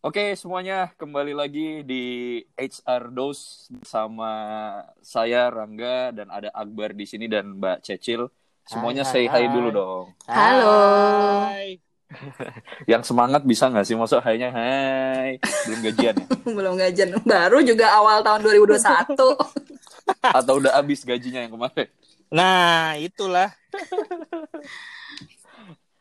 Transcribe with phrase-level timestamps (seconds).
[0.00, 4.32] Oke semuanya kembali lagi di HR Dose bersama
[5.04, 8.32] saya Rangga dan ada Akbar di sini dan Mbak Cecil.
[8.64, 10.06] Semuanya Hai, say hi dulu dong.
[10.24, 10.80] Halo.
[11.52, 11.84] Hai.
[12.96, 15.36] Yang semangat bisa nggak sih masuk hai-nya hai
[15.68, 16.26] belum gajian ya?
[16.56, 17.08] Belum gajian.
[17.20, 19.20] Baru juga awal tahun 2021.
[20.32, 21.92] Atau udah habis gajinya yang kemarin?
[22.32, 23.52] Nah, itulah.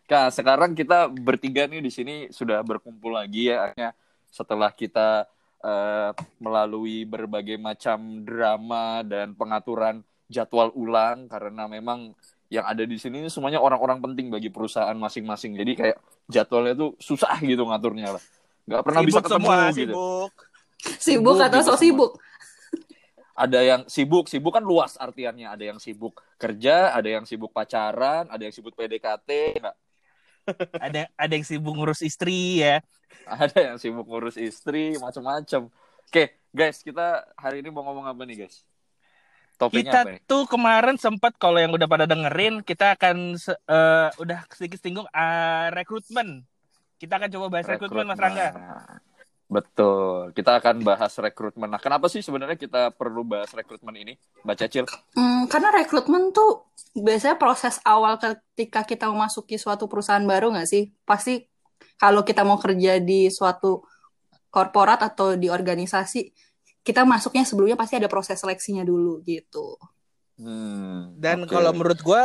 [0.09, 3.94] Nah, sekarang kita bertiga nih di sini sudah berkumpul lagi ya akhirnya
[4.34, 5.30] setelah kita
[5.62, 12.17] eh, melalui berbagai macam drama dan pengaturan jadwal ulang karena memang
[12.50, 15.53] yang ada di sini ini semuanya orang-orang penting bagi perusahaan masing-masing.
[15.53, 18.23] Jadi kayak jadwalnya tuh susah gitu ngaturnya lah.
[18.66, 19.78] Nggak pernah bisa ketemu semua, gitu.
[19.78, 20.34] sibuk.
[20.98, 21.81] Sibuk atau gitu so semua.
[21.86, 22.12] sibuk?
[23.39, 25.45] Ada yang sibuk, sibuk kan luas artiannya.
[25.53, 29.75] Ada yang sibuk kerja, ada yang sibuk pacaran, ada yang sibuk PDKT, nggak
[30.86, 32.81] Ada ada yang sibuk ngurus istri ya.
[33.30, 35.69] ada yang sibuk ngurus istri macam-macam
[36.09, 38.66] oke guys kita hari ini mau ngomong apa nih guys
[39.59, 44.09] topiknya Kita apa ya tuh kemarin sempat kalau yang udah pada dengerin, kita akan eh,
[44.16, 46.47] udah sedikit singgung eh, rekrutmen.
[46.95, 48.56] Kita akan coba bahas rekrutmen Mas Rangga.
[49.50, 54.14] Betul kita akan bahas rekrutmen nah kenapa sih sebenarnya kita perlu bahas rekrutmen ini
[54.45, 54.86] mbak Cecil
[55.17, 60.94] Hmm, karena rekrutmen tuh biasanya proses awal ketika kita memasuki suatu perusahaan baru nggak sih?
[61.03, 61.44] Pasti
[62.00, 63.83] kalau kita mau kerja di suatu
[64.53, 66.31] korporat atau di organisasi,
[66.86, 69.75] kita masuknya sebelumnya pasti ada proses seleksinya dulu gitu.
[70.39, 71.52] hmm, Dan oke.
[71.52, 72.22] kalau menurut gua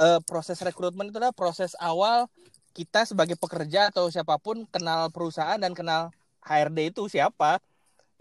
[0.00, 2.26] eh, proses rekrutmen itu adalah proses awal
[2.72, 6.08] kita sebagai pekerja atau siapa pun kenal perusahaan dan kenal
[6.42, 7.62] HRD itu siapa.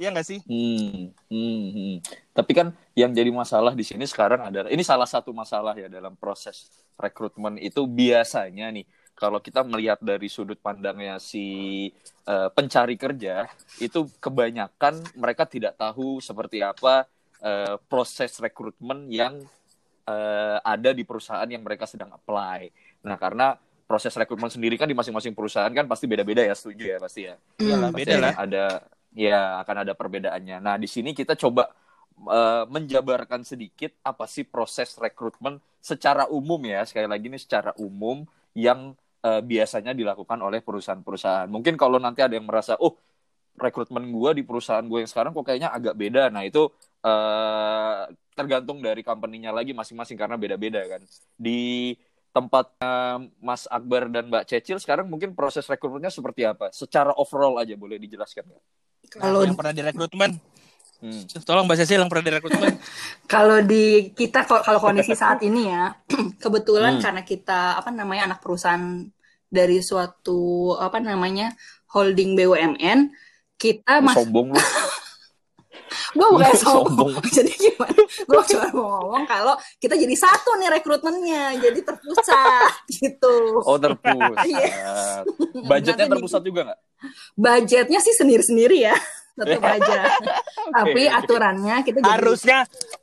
[0.02, 0.40] Iya nggak sih?
[0.50, 1.96] Hmm, hmm, hmm.
[2.34, 6.18] Tapi kan yang jadi masalah di sini sekarang adalah ini salah satu masalah ya dalam
[6.18, 11.86] proses rekrutmen itu biasanya nih kalau kita melihat dari sudut pandangnya si
[12.26, 13.46] eh, pencari kerja
[13.78, 17.06] itu kebanyakan mereka tidak tahu seperti apa
[17.46, 19.38] eh, proses rekrutmen yang
[20.10, 22.74] eh, ada di perusahaan yang mereka sedang apply.
[23.06, 23.54] Nah, karena
[23.92, 27.36] proses rekrutmen sendiri kan di masing-masing perusahaan kan pasti beda-beda ya, setuju ya pasti ya
[27.60, 28.00] Iyalah, Hmm.
[28.00, 28.34] beda pasti lah.
[28.40, 28.64] ada
[29.12, 30.58] ya akan ada perbedaannya.
[30.64, 31.68] Nah di sini kita coba
[32.16, 38.24] eh, menjabarkan sedikit apa sih proses rekrutmen secara umum ya sekali lagi ini secara umum
[38.56, 38.96] yang
[39.28, 41.50] eh, biasanya dilakukan oleh perusahaan-perusahaan.
[41.52, 42.96] Mungkin kalau nanti ada yang merasa oh
[43.60, 46.32] rekrutmen gue di perusahaan gue yang sekarang kok kayaknya agak beda.
[46.32, 46.72] Nah itu
[47.04, 48.00] eh,
[48.32, 51.02] tergantung dari company-nya lagi masing-masing karena beda-beda kan.
[51.36, 51.92] Di
[52.32, 56.72] tempatnya Mas Akbar dan Mbak Cecil sekarang mungkin proses rekrutmennya seperti apa?
[56.72, 58.64] Secara overall aja boleh dijelaskan nggak?
[59.20, 60.40] Kalau yang pernah direkrutmen,
[61.02, 61.26] Hmm.
[61.42, 62.78] tolong Mbak Cecil yang pernah direkrutmen.
[63.34, 65.98] Kalau di kita kalau kondisi saat ini ya,
[66.46, 67.04] kebetulan Hmm.
[67.10, 69.10] karena kita apa namanya anak perusahaan
[69.50, 71.58] dari suatu apa namanya
[71.90, 73.10] holding BUMN,
[73.58, 74.62] kita mas Sombong lu.
[76.16, 77.12] gue bukan sombong.
[77.16, 77.32] Sombong.
[77.38, 78.02] jadi gimana?
[78.28, 83.62] Gue cuma mau ngomong kalau kita jadi satu nih rekrutmennya, jadi terpusat gitu.
[83.64, 84.46] Oh terpusat.
[84.48, 85.24] Iya.
[85.68, 86.80] Budgetnya Nanti terpusat juga nggak?
[87.36, 88.96] Budgetnya sih sendiri-sendiri ya,
[89.34, 90.02] tetap aja.
[90.70, 91.18] Tapi oke.
[91.18, 92.58] aturannya kita jadi harusnya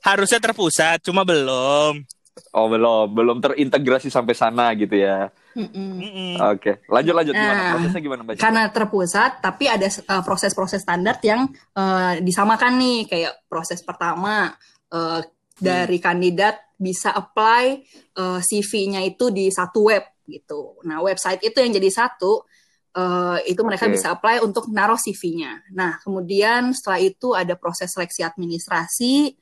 [0.06, 2.06] harusnya terpusat, cuma belum.
[2.54, 5.34] Oh belum, belum terintegrasi sampai sana gitu ya.
[5.58, 6.38] Mm-mm.
[6.54, 7.58] Oke, lanjut lanjut gimana?
[7.58, 8.34] Nah, Prosesnya gimana Mbak?
[8.38, 14.54] Karena terpusat tapi ada uh, proses-proses standar yang uh, disamakan nih kayak proses pertama
[14.94, 15.20] uh,
[15.58, 17.82] dari kandidat bisa apply
[18.22, 20.78] uh, CV-nya itu di satu web gitu.
[20.86, 22.46] Nah website itu yang jadi satu
[22.94, 23.98] uh, itu mereka Oke.
[23.98, 25.74] bisa apply untuk naruh CV-nya.
[25.74, 29.34] Nah kemudian setelah itu ada proses seleksi administrasi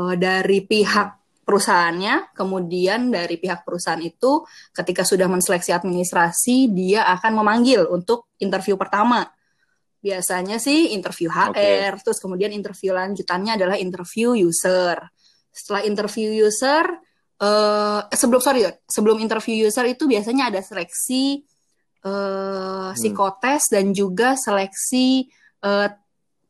[0.00, 1.17] uh, dari pihak
[1.48, 4.44] perusahaannya, kemudian dari pihak perusahaan itu
[4.76, 9.24] ketika sudah menseleksi administrasi, dia akan memanggil untuk interview pertama.
[10.04, 15.00] Biasanya sih interview HR, terus kemudian interview lanjutannya adalah interview user.
[15.48, 16.84] Setelah interview user,
[17.40, 21.48] eh sebelum sorry, sebelum interview user itu biasanya ada seleksi
[22.04, 25.26] eh psikotes dan juga seleksi
[25.64, 25.88] eh,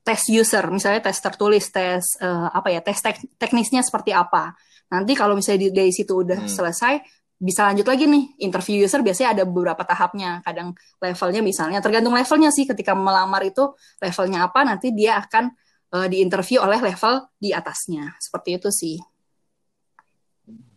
[0.09, 4.57] tes user, misalnya tes tertulis, tes eh, apa ya, tes tek- teknisnya seperti apa.
[4.89, 6.51] Nanti kalau misalnya dari situ udah Hmm.
[6.51, 6.95] selesai,
[7.39, 12.51] bisa lanjut lagi nih interview user biasanya ada beberapa tahapnya kadang levelnya misalnya tergantung levelnya
[12.51, 13.63] sih ketika melamar itu
[14.03, 15.55] levelnya apa nanti dia akan
[15.95, 18.99] eh, diinterview oleh level di atasnya seperti itu sih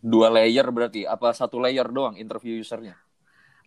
[0.02, 1.06] Dua layer berarti?
[1.08, 2.98] Apa satu layer doang interview usernya?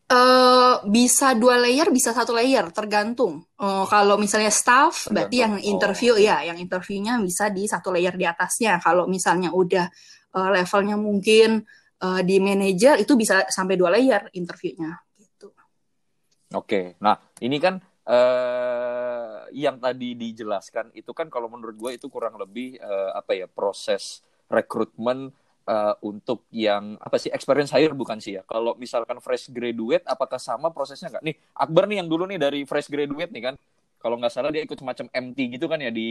[0.05, 3.41] Eh bisa dua layer, bisa satu layer, tergantung.
[3.57, 6.21] Eh, kalau misalnya staff, berarti yang interview Oh.
[6.21, 8.77] ya, yang interviewnya bisa di satu layer di atasnya.
[8.77, 9.89] Kalau misalnya udah
[10.35, 11.63] eh, levelnya mungkin
[12.03, 14.99] eh, di manajer, itu bisa sampai dua layer interviewnya.
[15.15, 15.47] Gitu.
[16.53, 22.35] Oke, nah ini kan eh, yang tadi dijelaskan itu kan kalau menurut gue itu kurang
[22.35, 24.19] lebih uh, apa ya proses
[24.51, 25.31] rekrutmen
[25.63, 30.35] uh, untuk yang apa sih experience hire bukan sih ya kalau misalkan fresh graduate apakah
[30.41, 33.55] sama prosesnya nggak nih Akbar nih yang dulu nih dari fresh graduate nih kan
[34.03, 36.09] kalau nggak salah dia ikut semacam MT gitu kan ya di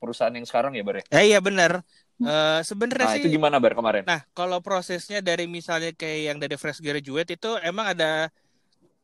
[0.00, 1.20] perusahaan yang sekarang ya Bar ya?
[1.20, 1.84] Ya iya benar.
[2.16, 4.02] Uh, sebenarnya nah, sih itu gimana Bar kemarin?
[4.08, 8.32] Nah, kalau prosesnya dari misalnya kayak yang dari fresh graduate itu emang ada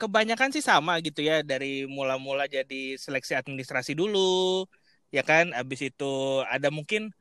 [0.01, 4.67] kebanyakan sih sama gitu ya dari mula-mula jadi seleksi administrasi dulu
[5.15, 7.13] ya kan habis itu ada mungkin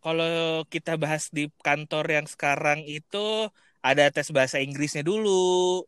[0.00, 3.50] kalau kita bahas di kantor yang sekarang itu
[3.82, 5.82] ada tes bahasa Inggrisnya dulu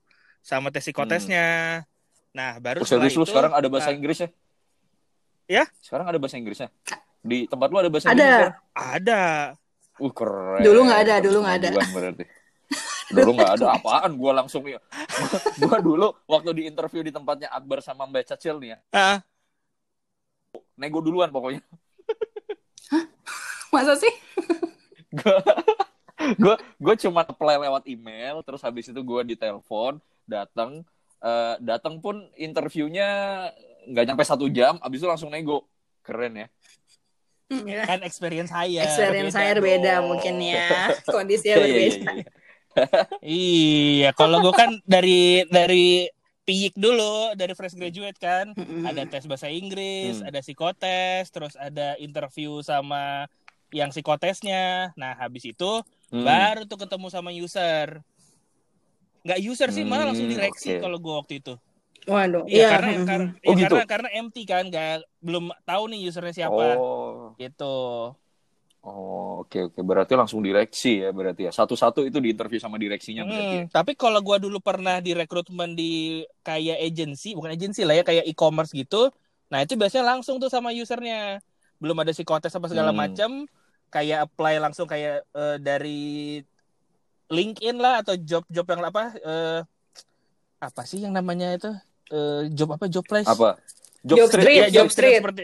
[0.44, 1.82] sama tes psikotesnya.
[1.82, 1.86] Hmm.
[2.34, 4.28] Nah, baru oh, setelah itu sekarang ada bahasa nah, Inggrisnya?
[5.46, 5.64] Ya?
[5.82, 6.70] Sekarang ada bahasa Inggrisnya.
[7.22, 8.16] Di tempat lu ada bahasa ada.
[8.16, 8.54] Inggris?
[8.74, 9.22] Ada.
[9.98, 10.62] Uh, keren.
[10.62, 11.68] Dulu nggak ada, dulu nggak ada.
[11.90, 12.24] Berarti.
[13.08, 14.78] Dulu nggak ada apaan, gue langsung ya.
[15.62, 18.78] gue dulu waktu di interview di tempatnya Akbar sama Mbak Cacil nih ya.
[18.92, 19.18] Uh.
[20.78, 21.64] Nego duluan pokoknya.
[22.92, 23.04] Hah?
[23.72, 24.12] Masa sih?
[26.42, 29.98] gue gue cuma apply lewat email, terus habis itu gue ditelepon,
[30.28, 30.84] datang,
[31.24, 33.08] uh, datang pun interviewnya
[33.88, 35.64] nggak nyampe satu jam, abis itu langsung nego.
[36.04, 36.46] Keren ya.
[37.48, 37.88] Iya.
[37.88, 38.84] Kan experience saya.
[38.84, 40.92] Experience saya beda mungkin ya.
[41.14, 42.12] Kondisinya iya, iya, berbeda.
[43.24, 46.06] iya, kalau gue kan dari dari
[46.48, 48.88] piyik dulu dari fresh graduate kan mm-hmm.
[48.88, 50.28] ada tes bahasa Inggris, mm.
[50.32, 53.28] ada psikotes, terus ada interview sama
[53.68, 54.96] yang psikotesnya.
[54.96, 56.24] Nah habis itu mm.
[56.24, 58.00] baru tuh ketemu sama user.
[59.28, 60.80] Nggak user sih, mm, malah langsung direksi okay.
[60.80, 61.54] kalau gue waktu itu.
[62.08, 62.68] Waduh, iya, iya.
[62.72, 63.74] karena karena, oh, ya, gitu?
[63.76, 66.80] karena karena empty kan, nggak belum tahu nih usernya siapa.
[66.80, 67.07] Oh.
[67.36, 67.76] Gitu.
[68.78, 69.82] Oh oke okay, oke okay.
[69.82, 73.56] berarti langsung direksi ya berarti ya satu-satu itu diinterview sama direksinya hmm, berarti.
[73.58, 73.64] Ya?
[73.74, 78.70] Tapi kalau gua dulu pernah direkrutmen di kayak agency bukan agency lah ya kayak e-commerce
[78.70, 79.10] gitu,
[79.50, 81.42] nah itu biasanya langsung tuh sama usernya
[81.82, 82.98] belum ada psikotes apa segala hmm.
[83.02, 83.30] macam
[83.90, 86.40] kayak apply langsung kayak uh, dari
[87.28, 89.60] LinkedIn lah atau job-job yang apa uh,
[90.58, 91.70] apa sih yang namanya itu
[92.14, 93.58] uh, job apa job place apa
[94.06, 94.58] job, job street, street.
[94.58, 95.42] Ya, job, job street, street seperti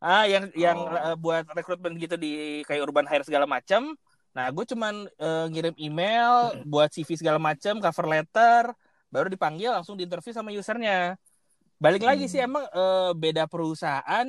[0.00, 1.12] ah yang yang oh.
[1.12, 3.92] uh, buat rekrutmen gitu di kayak urban hire segala macam
[4.32, 8.72] nah gue cuman uh, ngirim email buat CV segala macam cover letter
[9.12, 11.20] baru dipanggil langsung diinterview sama usernya
[11.76, 12.10] balik hmm.
[12.14, 12.48] lagi sih hmm.
[12.48, 14.26] emang uh, beda perusahaan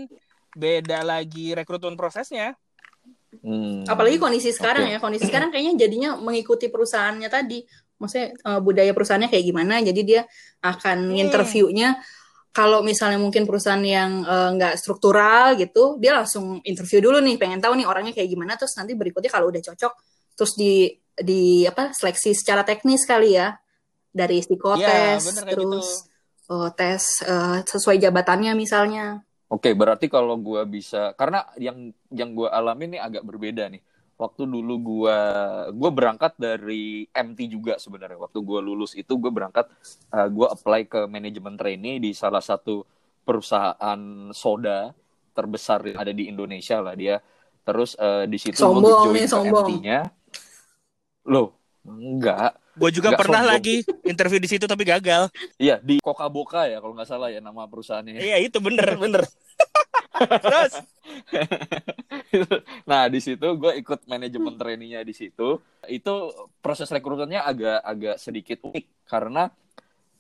[0.52, 2.58] beda lagi rekrutmen prosesnya
[3.40, 3.88] hmm.
[3.88, 4.98] apalagi kondisi sekarang okay.
[4.98, 7.64] ya kondisi sekarang kayaknya jadinya mengikuti perusahaannya tadi
[8.02, 10.22] maksudnya uh, budaya perusahaannya kayak gimana jadi dia
[10.66, 11.22] akan hmm.
[11.22, 12.02] interviewnya
[12.52, 17.40] kalau misalnya mungkin perusahaan yang eh, nggak uh, struktural gitu, dia langsung interview dulu nih,
[17.40, 19.94] pengen tahu nih orangnya kayak gimana, terus nanti berikutnya kalau udah cocok,
[20.36, 23.56] terus di di apa seleksi secara teknis kali ya
[24.12, 26.52] dari psikotes, ya, terus gitu.
[26.52, 29.24] uh, tes uh, sesuai jabatannya misalnya.
[29.52, 33.84] Oke, berarti kalau gue bisa, karena yang yang gue alami nih agak berbeda nih
[34.22, 35.18] waktu dulu gua
[35.74, 38.22] gua berangkat dari MT juga sebenarnya.
[38.22, 39.66] Waktu gua lulus itu gua berangkat
[40.14, 42.86] uh, gua apply ke manajemen trainee di salah satu
[43.26, 44.94] perusahaan soda
[45.34, 47.18] terbesar yang ada di Indonesia lah dia.
[47.66, 50.00] Terus uh, di situ gua join nih, MT-nya
[51.26, 52.54] loh enggak.
[52.72, 53.54] Gue juga enggak pernah sombong.
[53.58, 53.76] lagi
[54.08, 55.28] interview di situ tapi gagal.
[55.58, 58.22] Iya di Coca Boca ya kalau nggak salah ya nama perusahaannya.
[58.22, 59.22] Iya itu bener bener
[60.26, 60.74] Terus?
[62.90, 65.60] nah di situ gue ikut manajemen trainingnya di situ.
[65.88, 69.50] Itu proses rekrutmennya agak agak sedikit unik karena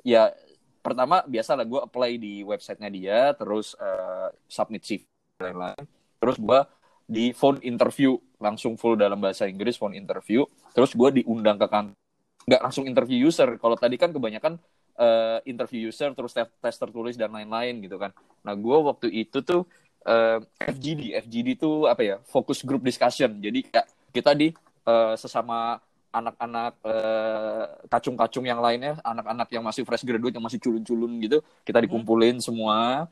[0.01, 0.33] ya
[0.81, 5.05] pertama biasa lah gue apply di websitenya dia, terus uh, submit CV
[5.41, 5.85] lain-lain.
[6.17, 6.59] Terus gue
[7.05, 10.45] di phone interview langsung full dalam bahasa Inggris phone interview.
[10.73, 12.01] Terus gue diundang ke kantor
[12.45, 13.57] nggak langsung interview user.
[13.61, 14.57] Kalau tadi kan kebanyakan
[14.97, 18.11] uh, interview user terus tes, tes tertulis dan lain-lain gitu kan.
[18.41, 19.69] Nah gue waktu itu tuh
[20.07, 22.15] uh, eh, FGD, FGD itu apa ya?
[22.25, 23.37] Focus group discussion.
[23.41, 24.53] Jadi kayak kita di
[24.87, 25.79] uh, sesama
[26.11, 31.79] anak-anak uh, kacung-kacung yang lainnya, anak-anak yang masih fresh graduate yang masih culun-culun gitu, kita
[31.79, 31.85] hmm.
[31.87, 32.43] dikumpulin hmm.
[32.43, 33.07] semua.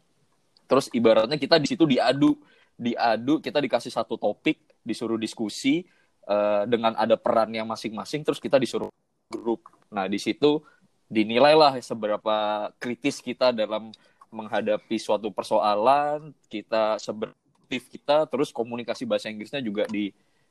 [0.69, 2.35] Terus ibaratnya kita di situ diadu,
[2.75, 5.87] diadu, kita dikasih satu topik, disuruh diskusi
[6.27, 8.91] uh, dengan ada perannya masing-masing, terus kita disuruh
[9.31, 9.63] grup.
[9.89, 10.61] Nah di situ
[11.09, 13.89] dinilailah seberapa kritis kita dalam
[14.29, 20.09] menghadapi suatu persoalan, kita sebertif kita, terus komunikasi bahasa Inggrisnya juga di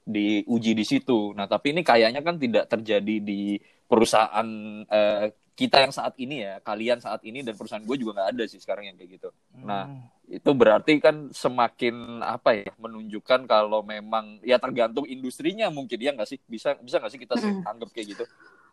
[0.09, 1.37] diuji di situ.
[1.37, 4.49] Nah, tapi ini kayaknya kan tidak terjadi di perusahaan
[4.89, 8.45] eh, kita yang saat ini ya, kalian saat ini dan perusahaan gue juga nggak ada
[8.47, 9.29] sih sekarang yang kayak gitu.
[9.67, 10.39] Nah, hmm.
[10.39, 16.31] itu berarti kan semakin apa ya, menunjukkan kalau memang ya tergantung industrinya mungkin ya nggak
[16.31, 17.67] sih, bisa bisa nggak sih kita hmm.
[17.67, 18.25] anggap kayak gitu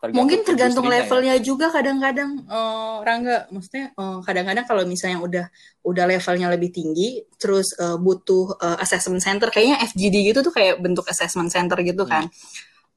[0.05, 0.91] Tergantung Mungkin tergantung ya.
[1.01, 5.45] levelnya juga kadang-kadang eh, Rangga, maksudnya eh, kadang-kadang kalau misalnya udah
[5.81, 10.77] udah levelnya lebih tinggi, terus eh, butuh eh, assessment center, kayaknya FGD gitu tuh kayak
[10.77, 12.29] bentuk assessment center gitu kan.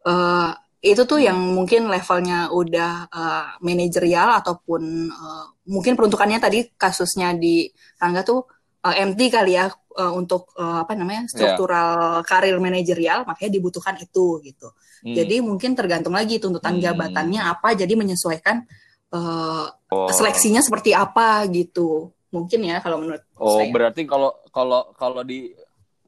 [0.04, 7.34] Eh, itu tuh yang mungkin levelnya udah eh, manajerial ataupun eh, mungkin peruntukannya tadi kasusnya
[7.34, 7.66] di
[7.98, 8.46] Rangga tuh
[8.84, 14.38] eh, MT kali ya eh, untuk eh, apa namanya struktural karir manajerial, makanya dibutuhkan itu
[14.44, 14.70] gitu.
[15.00, 15.14] Hmm.
[15.14, 16.82] Jadi mungkin tergantung lagi tuntutan Hmm.
[16.82, 18.66] jabatannya apa, jadi menyesuaikan
[19.08, 20.10] eh, Oh.
[20.12, 22.12] seleksinya seperti apa gitu.
[22.28, 23.72] Mungkin ya kalau menurut Oh, saya.
[23.72, 25.56] berarti kalau kalau kalau di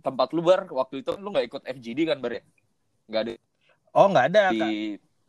[0.04, 2.42] tempat lu bar waktu itu lu nggak ikut FGD kan bar ya?
[3.08, 3.32] Nggak ada
[3.90, 4.70] Oh nggak ada, Kak.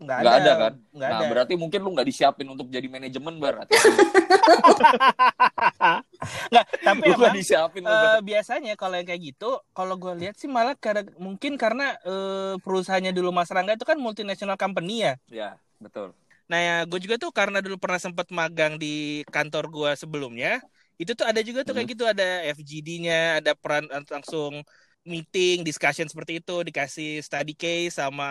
[0.01, 0.73] Nggak nggak ada, ada kan?
[0.97, 1.27] Nggak nah, ada.
[1.29, 3.55] berarti mungkin lu nggak disiapin untuk jadi manajemen bar.
[6.51, 8.21] Nggak, tapi lu emang disiapin lu, Bar.
[8.21, 13.11] biasanya kalau yang kayak gitu, kalau gue lihat sih malah karena mungkin karena eh, perusahaannya
[13.15, 15.13] dulu Mas Rangga itu kan multinational company ya.
[15.29, 15.49] Ya,
[15.81, 16.13] betul.
[16.51, 20.59] Nah ya gue juga tuh karena dulu pernah sempat magang di kantor gue sebelumnya,
[21.01, 21.93] itu tuh ada juga tuh kayak Hmm.
[21.97, 24.61] gitu ada FGD-nya, ada peran langsung
[25.07, 28.25] meeting, discussion seperti itu, dikasih study case sama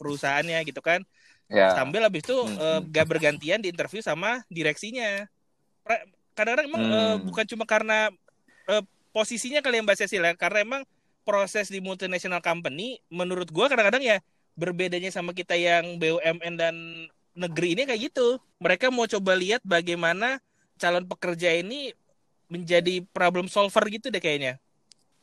[0.00, 1.00] perusahaannya gitu kan.
[1.48, 1.68] Ya.
[1.68, 2.92] Sambil habis itu Hmm, eh, hmm.
[2.94, 5.26] gak bergantian di interview sama direksinya.
[6.34, 7.26] Kadang-kadang emang eh, Hmm.
[7.28, 8.10] bukan cuma karena
[8.70, 8.82] eh,
[9.14, 10.82] posisinya kali yang Mbak Cecil ya, karena emang
[11.26, 14.18] proses di multinational company menurut gua kadang-kadang ya
[14.58, 16.74] berbedanya sama kita yang BUMN dan
[17.34, 18.38] negeri ini kayak gitu.
[18.62, 20.38] Mereka mau coba lihat bagaimana
[20.80, 21.94] calon pekerja ini
[22.50, 24.58] menjadi problem solver gitu deh kayaknya.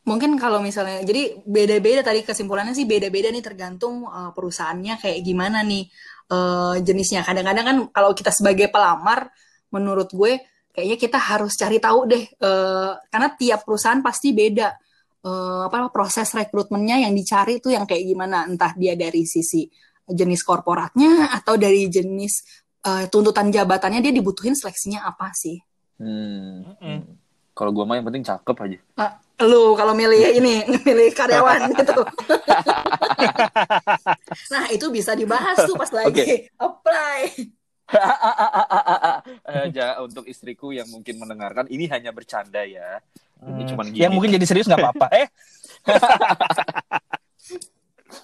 [0.02, 5.62] Mungkin kalau misalnya, jadi beda-beda tadi kesimpulannya sih beda-beda nih tergantung uh, perusahaannya kayak gimana
[5.62, 5.86] nih
[6.34, 7.22] uh, jenisnya.
[7.22, 9.30] Kadang-kadang kan kalau kita sebagai pelamar,
[9.70, 10.42] menurut gue
[10.74, 14.74] kayaknya kita harus cari tahu deh, uh, karena tiap perusahaan pasti beda
[15.22, 19.70] uh, apa proses rekrutmennya yang dicari tuh yang kayak gimana, entah dia dari sisi
[20.02, 25.62] jenis korporatnya atau dari jenis uh, tuntutan jabatannya dia dibutuhin seleksinya apa sih?
[26.02, 26.74] Hmm.
[26.74, 27.21] Mm-mm.
[27.52, 28.80] Kalau gua mah yang penting cakep aja.
[29.42, 32.06] lu kalau milih ini milih karyawan gitu.
[34.54, 37.22] nah itu bisa dibahas tuh pas lagi apply.
[39.52, 43.04] Eh, ja, untuk istriku yang mungkin mendengarkan ini hanya bercanda ya.
[43.44, 44.00] Ini cuman gini.
[44.00, 44.04] Hmm.
[44.08, 45.08] Yang mungkin jadi serius nggak apa-apa.
[45.12, 45.28] Eh,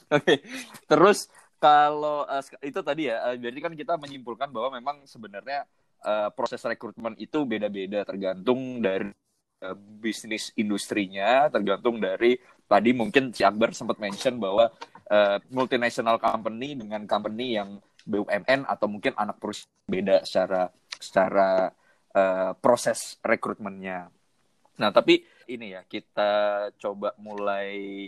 [0.07, 0.39] Oke,
[0.88, 1.27] terus
[1.60, 5.67] kalau sek- itu tadi ya, eh, jadi kan kita menyimpulkan bahwa memang sebenarnya
[6.04, 9.10] eh, proses rekrutmen itu beda-beda tergantung dari
[9.63, 12.38] eh, bisnis industrinya, tergantung dari
[12.68, 14.70] tadi mungkin si Akbar sempat mention bahwa
[15.08, 21.72] eh, multinational company dengan company yang BUMN atau mungkin anak perusahaan beda secara secara
[22.16, 24.08] eh, proses rekrutmennya.
[24.77, 26.32] Nah, tapi ini ya kita
[26.77, 28.08] coba mulai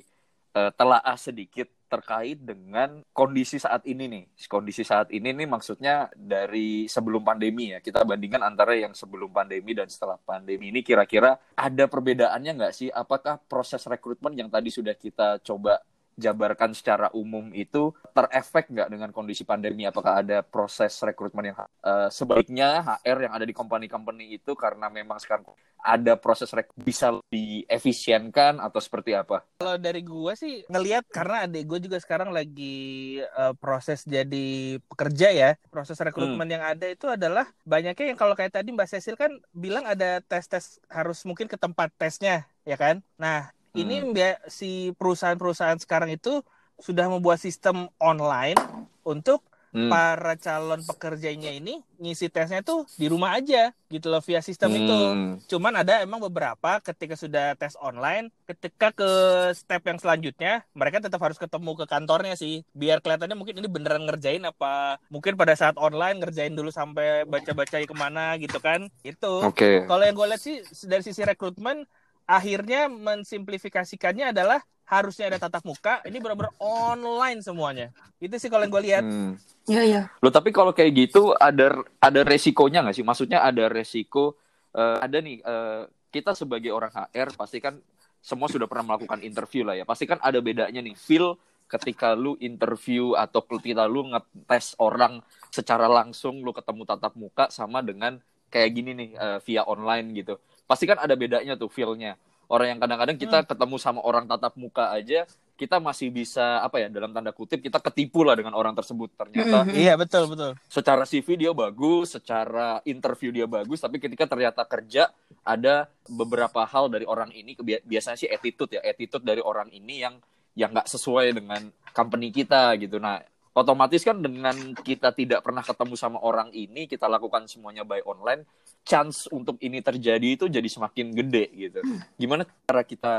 [0.54, 4.24] eh, telaah sedikit terkait dengan kondisi saat ini nih.
[4.46, 7.82] Kondisi saat ini nih maksudnya dari sebelum pandemi ya.
[7.82, 12.88] Kita bandingkan antara yang sebelum pandemi dan setelah pandemi ini kira-kira ada perbedaannya nggak sih?
[12.94, 15.82] Apakah proses rekrutmen yang tadi sudah kita coba
[16.20, 19.88] jabarkan secara umum itu terefek nggak dengan kondisi pandemi?
[19.88, 25.18] Apakah ada proses rekrutmen yang eh, sebaiknya HR yang ada di company-company itu karena memang
[25.18, 25.48] sekarang
[25.80, 29.48] ada proses rek bisa diefisienkan atau seperti apa?
[29.60, 35.28] kalau dari gua sih ngelihat karena adik gue juga sekarang lagi eh, proses jadi pekerja
[35.32, 35.50] ya.
[35.70, 39.86] Proses rekrutmen yang ada itu adalah banyaknya yang kalau kayak tadi Mbak Cecil kan bilang
[39.86, 43.06] ada tes-tes harus mungkin ke tempat tesnya, ya kan?
[43.20, 46.42] Nah, ini bia- si perusahaan-perusahaan sekarang itu
[46.80, 48.58] sudah membuat sistem online
[49.04, 49.86] untuk Hmm.
[49.86, 54.90] para calon pekerjanya ini ngisi tesnya tuh di rumah aja gitu loh via sistem itu.
[54.98, 55.38] Hmm.
[55.46, 59.10] Cuman ada emang beberapa ketika sudah tes online, ketika ke
[59.54, 62.66] step yang selanjutnya, mereka tetap harus ketemu ke kantornya sih.
[62.74, 67.78] Biar kelihatannya mungkin ini beneran ngerjain apa mungkin pada saat online ngerjain dulu sampai baca-baca
[67.78, 68.90] ke mana gitu kan.
[69.06, 69.46] Itu.
[69.46, 69.86] Oke.
[69.86, 71.86] Kalau yang gue lihat sih dari sisi rekrutmen,
[72.30, 77.90] akhirnya mensimplifikasikannya adalah harusnya ada tatap muka, ini benar-benar online semuanya.
[78.22, 79.06] Itu sih kalau yang gue lihat.
[79.06, 79.34] Hmm.
[79.70, 80.02] Iya iya.
[80.22, 83.06] Loh tapi kalau kayak gitu ada ada resikonya nggak sih?
[83.06, 84.38] Maksudnya ada resiko
[84.74, 87.78] eh, ada nih eh, kita sebagai orang HR pasti kan
[88.18, 89.86] semua sudah pernah melakukan interview lah ya.
[89.86, 91.38] Pasti kan ada bedanya nih feel
[91.70, 95.22] ketika lu interview atau ketika lu ngetes orang
[95.54, 98.18] secara langsung lu ketemu tatap muka sama dengan
[98.50, 100.42] kayak gini nih eh, via online gitu.
[100.70, 102.14] Pasti kan ada bedanya tuh feel-nya.
[102.46, 105.26] Orang yang kadang-kadang kita ketemu sama orang tatap muka aja
[105.60, 109.68] kita masih bisa apa ya dalam tanda kutip kita ketipu lah dengan orang tersebut ternyata
[109.68, 109.76] Mhm.
[109.76, 110.56] Iya betul betul.
[110.72, 115.12] secara CV dia bagus, secara interview dia bagus, tapi ketika ternyata kerja
[115.44, 120.16] ada beberapa hal dari orang ini biasanya sih attitude ya, attitude dari orang ini yang
[120.56, 122.96] yang nggak sesuai dengan company kita gitu.
[122.98, 123.20] Nah
[123.54, 128.46] otomatis kan dengan kita tidak pernah ketemu sama orang ini kita lakukan semuanya by online
[128.86, 131.80] chance untuk ini terjadi itu jadi semakin gede gitu.
[132.16, 133.14] Gimana cara kita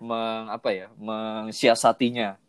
[0.00, 2.40] meng apa ya mensiasatinya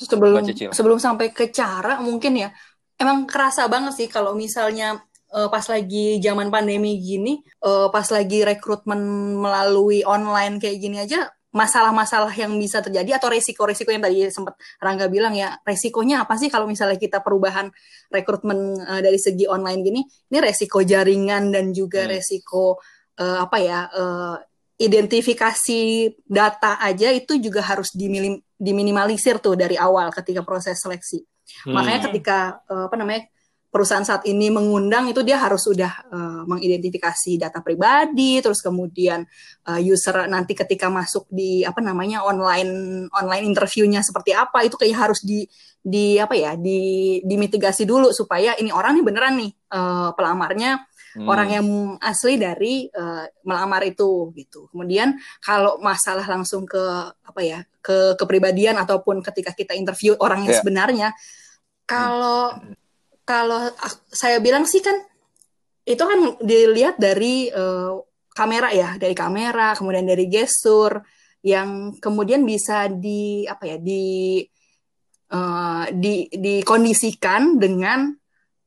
[0.00, 2.48] sebelum sebelum sampai ke cara mungkin ya
[2.96, 4.96] emang kerasa banget sih kalau misalnya
[5.32, 9.00] uh, pas lagi zaman pandemi gini, uh, pas lagi rekrutmen
[9.40, 15.10] melalui online kayak gini aja, masalah-masalah yang bisa terjadi atau resiko-resiko yang tadi sempat Rangga
[15.10, 17.70] bilang ya, resikonya apa sih kalau misalnya kita perubahan
[18.06, 22.10] rekrutmen uh, dari segi online gini, ini resiko jaringan dan juga hmm.
[22.14, 22.78] resiko
[23.18, 24.36] uh, apa ya, uh,
[24.80, 25.82] identifikasi
[26.24, 31.20] data aja itu juga harus diminim, diminimalisir tuh dari awal ketika proses seleksi.
[31.66, 31.74] Hmm.
[31.74, 33.26] Makanya ketika uh, apa namanya
[33.70, 39.22] perusahaan saat ini mengundang itu dia harus sudah uh, mengidentifikasi data pribadi terus kemudian
[39.70, 44.98] uh, user nanti ketika masuk di apa namanya online online interviewnya seperti apa itu kayak
[44.98, 45.46] harus di
[45.80, 50.84] di apa ya di dimitigasi dulu supaya ini orang nih beneran nih uh, pelamarnya
[51.16, 51.30] hmm.
[51.30, 51.66] orang yang
[52.02, 56.84] asli dari uh, melamar itu gitu kemudian kalau masalah langsung ke
[57.22, 60.60] apa ya ke kepribadian ataupun ketika kita interview orang yang yeah.
[60.60, 61.08] sebenarnya
[61.86, 62.54] kalau
[63.24, 63.70] kalau
[64.10, 64.96] saya bilang sih kan
[65.86, 67.98] itu kan dilihat dari uh,
[68.30, 71.02] kamera ya, dari kamera, kemudian dari gestur
[71.40, 74.44] yang kemudian bisa di apa ya di
[75.32, 78.12] uh, di dikondisikan dengan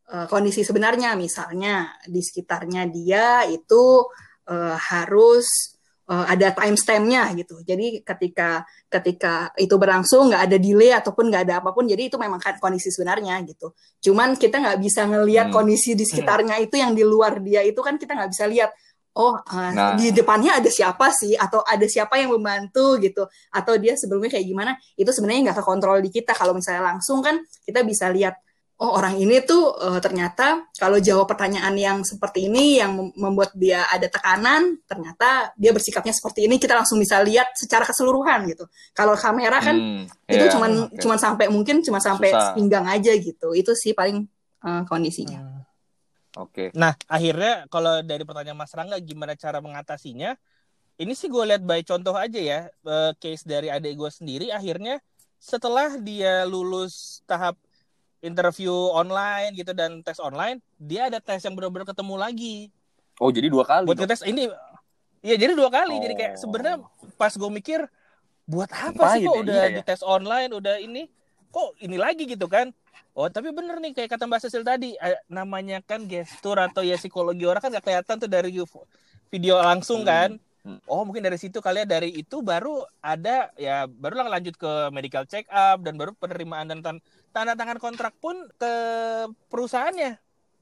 [0.09, 1.13] uh, kondisi sebenarnya.
[1.15, 4.03] Misalnya di sekitarnya dia itu
[4.49, 5.72] uh, harus
[6.13, 7.65] uh, ada timestampnya gitu.
[7.65, 12.17] Jadi ketika ketika itu berlangsung nggak ada delay ataupun nggak ada apa pun, jadi itu
[12.21, 13.73] memang kan kondisi sebenarnya gitu.
[14.05, 15.55] Cuman kita nggak bisa ngelihat hmm.
[15.55, 16.65] kondisi di sekitarnya hmm.
[16.69, 18.71] itu yang di luar dia itu kan kita nggak bisa lihat.
[19.13, 19.93] Oh, uh, nah.
[19.93, 21.37] di depannya ada siapa sih?
[21.37, 23.29] Atau ada siapa yang membantu gitu?
[23.53, 24.71] Atau dia sebelumnya kayak gimana?
[24.97, 26.33] Itu sebenarnya nggak terkontrol di kita.
[26.33, 28.41] Kalau misalnya langsung kan kita bisa lihat
[28.81, 33.85] oh orang ini tuh uh, ternyata kalau jawab pertanyaan yang seperti ini yang membuat dia
[33.87, 38.65] ada tekanan, ternyata dia bersikapnya seperti ini, kita langsung bisa lihat secara keseluruhan gitu.
[38.97, 40.99] Kalau kamera kan hmm, itu yeah, cuman okay.
[41.05, 42.53] cuman sampai mungkin cuma sampai Susah.
[42.57, 43.53] pinggang aja gitu.
[43.53, 44.25] Itu sih paling
[44.65, 45.39] uh, kondisinya.
[45.39, 45.61] Hmm.
[46.33, 46.73] Oke.
[46.73, 46.79] Okay.
[46.79, 50.33] Nah, akhirnya kalau dari pertanyaan Mas Rangga gimana cara mengatasinya?
[50.93, 55.01] Ini sih gue lihat by contoh aja ya, uh, case dari adik gue sendiri akhirnya
[55.41, 57.59] setelah dia lulus tahap
[58.23, 62.55] interview online gitu dan tes online, dia ada tes yang benar-benar ketemu lagi.
[63.19, 63.85] Oh, jadi dua kali.
[63.85, 64.47] Buat tes ini
[65.23, 65.95] Iya, jadi dua kali.
[65.95, 66.01] Oh.
[66.03, 66.77] Jadi kayak sebenarnya
[67.15, 67.87] pas gue mikir
[68.43, 69.79] buat apa sih kok udah iya, iya.
[69.79, 71.07] dites online, udah ini
[71.47, 72.75] kok ini lagi gitu kan?
[73.15, 74.99] Oh, tapi bener nih kayak kata Mbak Cecil tadi,
[75.31, 78.51] namanya kan gestur atau ya psikologi orang kan gak kelihatan tuh dari
[79.31, 80.09] video langsung hmm.
[80.11, 80.29] kan.
[80.63, 80.79] Hmm.
[80.87, 85.43] Oh, mungkin dari situ kalian dari itu baru ada ya baru lanjut ke medical check
[85.51, 87.03] up dan baru penerimaan dan
[87.35, 88.73] tanda tangan kontrak pun ke
[89.51, 90.15] perusahaannya.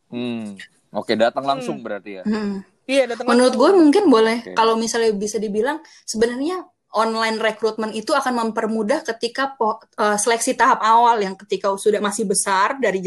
[0.10, 0.58] Hmm.
[0.92, 1.86] Oke, datang langsung hmm.
[1.86, 2.24] berarti ya.
[2.26, 2.66] Hmm.
[2.90, 4.58] Iya, datang Menurut gue mungkin boleh okay.
[4.58, 10.84] kalau misalnya bisa dibilang sebenarnya online rekrutmen itu akan mempermudah ketika po, uh, seleksi tahap
[10.84, 13.00] awal yang ketika sudah masih besar dari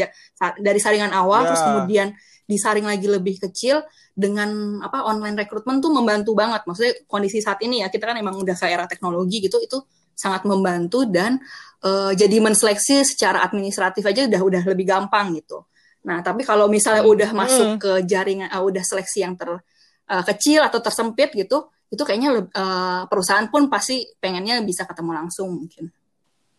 [0.61, 1.49] dari saringan awal yeah.
[1.53, 2.09] terus kemudian
[2.45, 6.65] disaring lagi lebih kecil dengan apa online rekrutmen tuh membantu banget.
[6.65, 9.81] Maksudnya kondisi saat ini ya kita kan emang udah ke era teknologi gitu itu
[10.15, 11.43] sangat membantu dan
[11.83, 15.67] uh, jadi menseleksi secara administratif aja udah udah lebih gampang gitu.
[16.05, 17.13] Nah, tapi kalau misalnya hmm.
[17.17, 17.81] udah masuk hmm.
[17.81, 23.07] ke jaringan uh, udah seleksi yang ter uh, kecil atau tersempit gitu, itu kayaknya uh,
[23.07, 25.87] perusahaan pun pasti pengennya bisa ketemu langsung mungkin.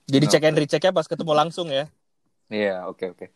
[0.08, 1.92] Jadi check and recheck ya pas ketemu langsung ya.
[2.48, 3.28] Iya, yeah, oke okay, oke.
[3.28, 3.30] Okay.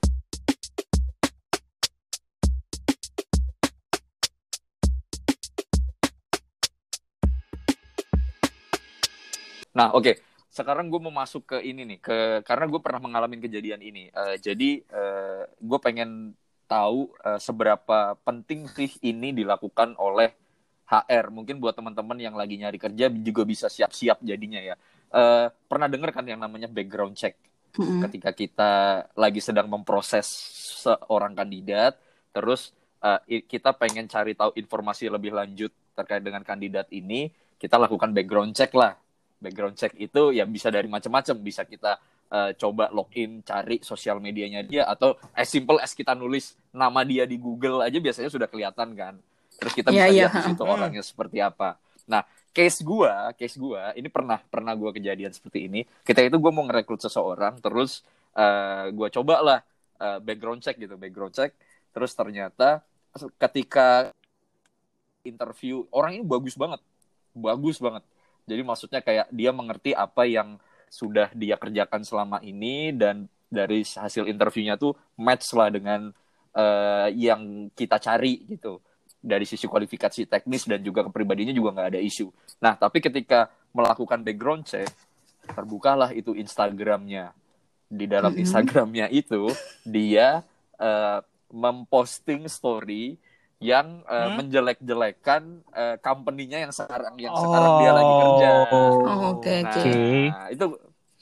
[9.75, 10.07] Nah, oke.
[10.07, 10.15] Okay
[10.59, 14.35] sekarang gue mau masuk ke ini nih ke karena gue pernah mengalami kejadian ini uh,
[14.35, 16.35] jadi uh, gue pengen
[16.67, 20.35] tahu uh, seberapa penting sih ini dilakukan oleh
[20.89, 24.75] HR mungkin buat teman-teman yang lagi nyari kerja juga bisa siap-siap jadinya ya.
[25.09, 27.37] Uh, pernah dengar kan yang namanya background check?
[27.69, 28.01] Mm-hmm.
[28.09, 28.71] ketika kita
[29.13, 30.25] lagi sedang memproses
[30.81, 32.01] seorang kandidat
[32.33, 32.73] terus
[33.05, 37.29] uh, kita pengen cari tahu informasi lebih lanjut terkait dengan kandidat ini
[37.61, 38.97] kita lakukan background check lah.
[39.39, 41.35] Background check itu ya bisa dari macam-macam.
[41.43, 41.99] Bisa kita
[42.31, 47.27] uh, coba login cari sosial medianya dia atau as simple as kita nulis nama dia
[47.27, 49.13] di Google aja biasanya sudah kelihatan kan
[49.59, 50.15] terus kita yeah, bisa yeah.
[50.15, 51.75] lihat di situ orangnya seperti apa.
[52.07, 55.85] Nah case gua case gua ini pernah pernah gua kejadian seperti ini.
[56.01, 58.01] Kita itu gua mau ngerekrut seseorang terus
[58.33, 59.59] uh, gua coba lah
[59.99, 61.53] uh, background check gitu background check.
[61.91, 62.81] Terus ternyata
[63.35, 64.15] ketika
[65.27, 66.81] interview orang ini bagus banget.
[67.35, 68.01] Bagus banget.
[68.49, 70.57] Jadi maksudnya kayak dia mengerti apa yang
[70.89, 76.09] sudah dia kerjakan selama ini dan dari hasil interviewnya tuh match lah dengan
[76.53, 78.81] uh, yang kita cari gitu
[79.19, 82.31] dari sisi kualifikasi teknis dan juga kepribadiannya juga nggak ada isu.
[82.63, 84.87] Nah tapi ketika melakukan background check
[85.43, 87.35] terbukalah itu Instagramnya
[87.89, 88.43] di dalam mm-hmm.
[88.45, 89.49] Instagramnya itu
[89.81, 90.45] dia
[90.77, 93.17] uh, memposting story
[93.59, 94.35] yang uh, hmm?
[94.39, 95.43] menjelek-jelekan
[95.75, 97.43] uh, company-nya yang sekarang yang oh.
[97.43, 98.49] sekarang dia lagi kerja.
[98.55, 99.03] Oh, oke
[99.43, 100.23] okay, nah, okay.
[100.31, 100.65] nah, itu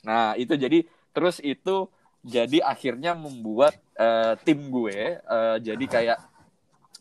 [0.05, 0.79] nah itu jadi
[1.17, 1.89] terus itu
[2.21, 6.17] jadi akhirnya membuat uh, tim gue uh, jadi kayak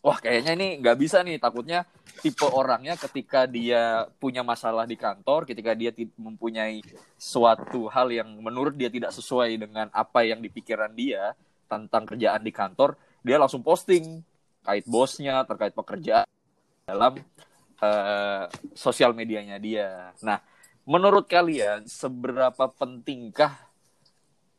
[0.06, 1.82] wah kayaknya ini nggak bisa nih takutnya
[2.22, 6.78] tipe orangnya ketika dia punya masalah di kantor ketika dia mempunyai
[7.18, 11.34] suatu hal yang menurut dia tidak sesuai dengan apa yang dipikiran dia
[11.66, 12.94] tentang kerjaan di kantor
[13.26, 14.22] dia langsung posting
[14.66, 16.26] terkait bosnya, terkait pekerjaan
[16.90, 17.22] dalam
[17.78, 20.10] uh, sosial medianya dia.
[20.26, 20.42] Nah,
[20.82, 23.54] menurut kalian seberapa pentingkah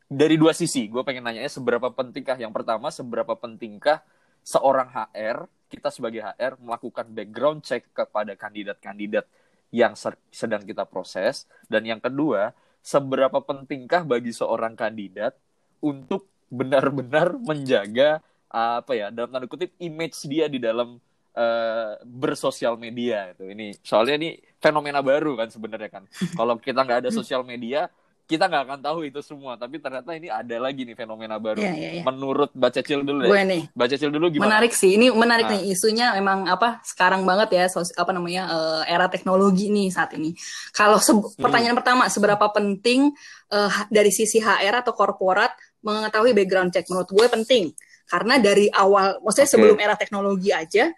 [0.08, 0.88] dari dua sisi?
[0.88, 2.40] Gue pengen nanya seberapa pentingkah?
[2.40, 4.00] Yang pertama, seberapa pentingkah
[4.42, 9.28] seorang HR, kita sebagai HR melakukan background check kepada kandidat-kandidat
[9.68, 9.92] yang
[10.32, 15.36] sedang kita proses, dan yang kedua, seberapa pentingkah bagi seorang kandidat
[15.84, 20.96] untuk benar-benar menjaga apa ya dalam tanda kutip image dia di dalam
[21.36, 23.44] uh, bersosial media itu.
[23.52, 26.04] Ini soalnya ini fenomena baru kan sebenarnya kan.
[26.38, 27.92] Kalau kita nggak ada sosial media
[28.28, 31.72] kita nggak akan tahu itu semua tapi ternyata ini ada lagi nih fenomena baru yeah,
[31.72, 32.04] yeah, yeah.
[32.04, 35.48] menurut baca cil dulu deh gue nih baca cil dulu gimana menarik sih ini menarik
[35.48, 35.56] nah.
[35.56, 40.12] nih isunya memang apa sekarang banget ya sos, apa namanya uh, era teknologi nih saat
[40.12, 40.36] ini
[40.76, 41.40] kalau hmm.
[41.40, 43.08] pertanyaan pertama seberapa penting
[43.48, 47.72] uh, dari sisi HR atau korporat mengetahui background check menurut gue penting
[48.08, 49.54] karena dari awal, maksudnya okay.
[49.60, 50.88] sebelum era teknologi aja,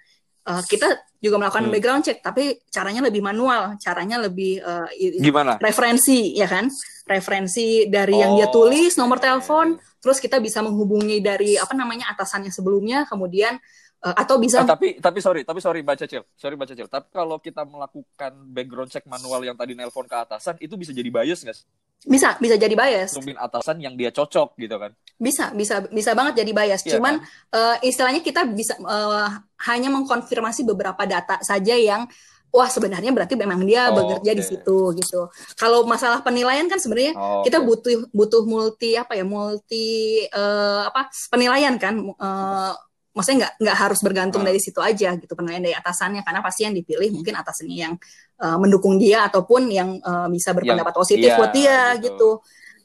[0.47, 0.89] uh, kita
[1.21, 1.75] juga melakukan hmm.
[1.77, 4.89] background check, tapi caranya lebih manual, caranya lebih uh,
[5.21, 5.61] gimana?
[5.61, 6.73] Referensi, ya kan?
[7.05, 8.21] Referensi dari oh.
[8.25, 13.05] yang dia oh, tulis, nomor telepon, terus kita bisa menghubungi dari apa namanya atasannya sebelumnya,
[13.05, 13.61] kemudian
[14.05, 14.65] uh, atau bisa.
[14.65, 16.89] Eh, tapi tapi sorry, tapi sorry baca cil, sorry baca cil.
[16.89, 21.09] Tapi kalau kita melakukan background check manual yang tadi nelpon ke atasan, itu bisa jadi
[21.09, 21.59] bias nggak?
[22.01, 23.13] Bisa, bisa jadi bias.
[23.13, 24.97] Tumbin atasan yang dia cocok gitu kan?
[25.21, 26.81] Bisa, bisa, bisa banget jadi bias.
[26.89, 27.29] Yeah, Cuman kan?
[27.53, 29.29] uh, istilahnya kita bisa uh,
[29.69, 32.09] hanya mengkonfirmasi beberapa data saja yang
[32.51, 34.39] wah sebenarnya berarti memang dia oh, bekerja okay.
[34.41, 35.29] di situ gitu.
[35.61, 41.13] Kalau masalah penilaian kan sebenarnya oh, kita butuh butuh multi apa ya multi uh, apa
[41.29, 42.01] penilaian kan.
[42.17, 42.73] Uh,
[43.11, 44.51] maksudnya nggak nggak harus bergantung hmm.
[44.55, 47.95] dari situ aja gitu penilaian dari atasannya karena pasti yang dipilih mungkin atasannya yang
[48.39, 52.07] uh, mendukung dia ataupun yang uh, bisa berpendapat yang, positif iya, buat dia gitu.
[52.07, 52.31] gitu.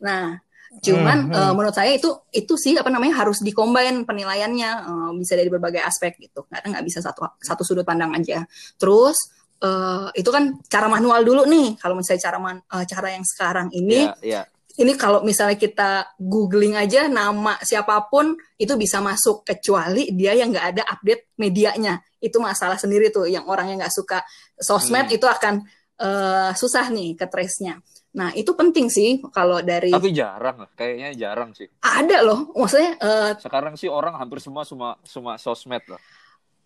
[0.02, 0.42] Nah,
[0.82, 1.40] cuman hmm, hmm.
[1.46, 5.86] Uh, menurut saya itu itu sih apa namanya harus dikombin penilaiannya uh, bisa dari berbagai
[5.86, 6.50] aspek gitu.
[6.50, 8.42] Karena nggak bisa satu satu sudut pandang aja.
[8.82, 9.30] Terus
[9.62, 11.78] uh, itu kan cara manual dulu nih.
[11.78, 16.16] Kalau misalnya cara man, uh, cara yang sekarang ini yeah, yeah ini kalau misalnya kita
[16.20, 22.04] googling aja nama siapa pun itu bisa masuk kecuali dia yang nggak ada update medianya
[22.20, 24.20] itu masalah sendiri tuh yang orang yang nggak suka
[24.60, 25.16] sosmed hmm.
[25.16, 25.64] itu akan
[26.02, 27.80] uh, susah nih ke trace-nya.
[28.16, 29.92] Nah itu penting sih kalau dari.
[29.92, 31.68] Tapi jarang, kayaknya jarang sih.
[31.84, 32.96] Ada loh, maksudnya.
[33.00, 36.00] Uh, Sekarang sih orang hampir semua semua semua sosmed loh.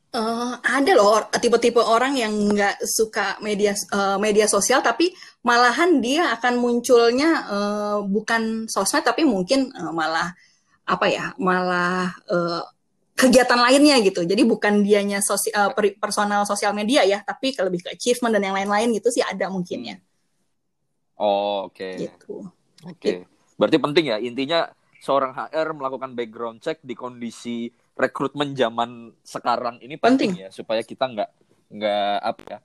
[0.10, 5.14] Uh, ada loh tipe-tipe orang yang nggak suka media uh, media sosial tapi
[5.46, 10.34] malahan dia akan munculnya uh, bukan sosmed tapi mungkin uh, malah
[10.90, 12.66] apa ya malah uh,
[13.14, 15.70] kegiatan lainnya gitu jadi bukan dianya sosi uh,
[16.02, 20.02] personal sosial media ya tapi lebih ke achievement dan yang lain-lain gitu sih ada mungkinnya
[21.22, 22.10] oh, oke okay.
[22.10, 22.50] gitu
[22.82, 23.30] oke okay.
[23.62, 29.96] berarti penting ya intinya seorang HR melakukan background check di kondisi rekrutmen zaman sekarang ini
[29.96, 31.30] penting, penting ya supaya kita nggak
[31.70, 32.60] nggak apa ya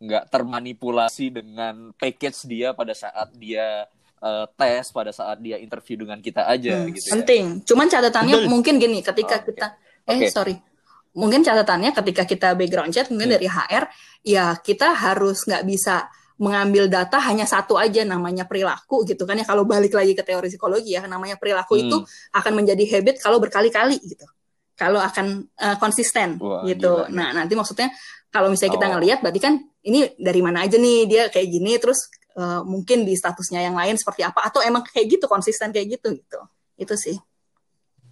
[0.00, 3.84] nggak termanipulasi dengan package dia pada saat dia
[4.24, 7.12] uh, tes pada saat dia interview dengan kita aja hmm, gitu ya.
[7.20, 8.48] penting cuman catatannya Betul.
[8.48, 9.66] mungkin gini ketika oh, kita
[10.08, 10.30] eh okay.
[10.32, 10.56] sorry
[11.12, 13.36] mungkin catatannya ketika kita background check mungkin hmm.
[13.36, 13.84] dari HR
[14.24, 16.08] ya kita harus nggak bisa
[16.40, 20.48] mengambil data hanya satu aja namanya perilaku gitu kan ya kalau balik lagi ke teori
[20.48, 21.82] psikologi ya namanya perilaku hmm.
[21.84, 21.96] itu
[22.32, 24.24] akan menjadi habit kalau berkali-kali gitu
[24.80, 27.04] kalau akan uh, konsisten Wah, gitu.
[27.04, 27.12] Gila.
[27.12, 27.92] Nah, nanti maksudnya
[28.32, 28.92] kalau misalnya kita oh.
[28.96, 32.08] ngelihat berarti kan ini dari mana aja nih dia kayak gini terus
[32.40, 36.16] uh, mungkin di statusnya yang lain seperti apa atau emang kayak gitu konsisten kayak gitu
[36.16, 36.40] gitu.
[36.80, 37.20] Itu sih.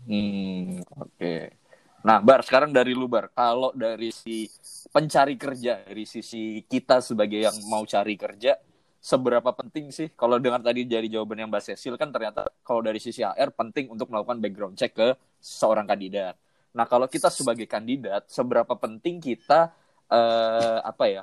[0.05, 1.17] Hmm, oke.
[1.17, 1.57] Okay.
[2.05, 3.33] Nah, Bar, sekarang dari lu Bar.
[3.33, 4.45] Kalau dari si
[4.93, 8.61] pencari kerja dari sisi kita sebagai yang mau cari kerja
[8.99, 12.99] seberapa penting sih kalau dengan tadi dari jawaban yang Mbak Cecil kan ternyata kalau dari
[12.99, 16.35] sisi HR penting untuk melakukan background check ke seorang kandidat.
[16.73, 19.73] Nah, kalau kita sebagai kandidat, seberapa penting kita
[20.09, 21.23] uh, apa ya,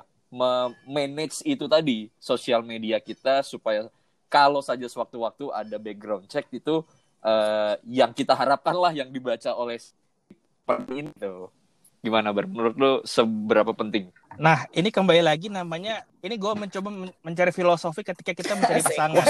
[0.84, 3.86] manage itu tadi sosial media kita supaya
[4.26, 6.82] kalau saja sewaktu-waktu ada background check itu
[7.22, 9.78] uh, yang kita harapkan lah yang dibaca oleh
[10.90, 11.48] ini tuh.
[12.02, 12.46] Gimana Bar?
[12.46, 14.10] Menurut lo seberapa penting?
[14.38, 16.88] Nah, ini kembali lagi namanya ini gue mencoba
[17.24, 19.26] mencari filosofi ketika kita mencari pasangan.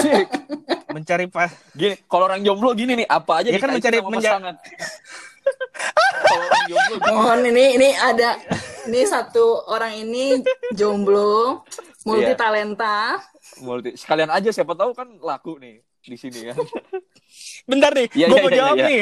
[0.96, 4.54] mencari pas gini, kalau orang jomblo gini nih, apa aja ya kan mencari pasangan.
[7.10, 8.38] Mohon ini ini ada
[8.86, 10.42] ini satu orang ini
[10.74, 11.62] jomblo,
[12.06, 12.38] multi iya.
[12.38, 13.18] talenta.
[13.62, 16.56] Multi sekalian aja siapa tahu kan laku nih di sini kan.
[17.66, 18.86] Bentar nih, ya, gue ya, mau ya, jawab ya.
[18.86, 19.00] nih.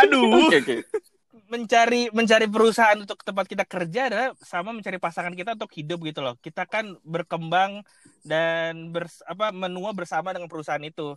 [0.00, 0.24] Aduh.
[0.48, 0.80] okay, okay.
[1.46, 6.18] Mencari mencari perusahaan untuk tempat kita kerja adalah sama mencari pasangan kita untuk hidup gitu
[6.24, 6.34] loh.
[6.42, 7.86] Kita kan berkembang
[8.26, 11.14] dan bers, apa menua bersama dengan perusahaan itu.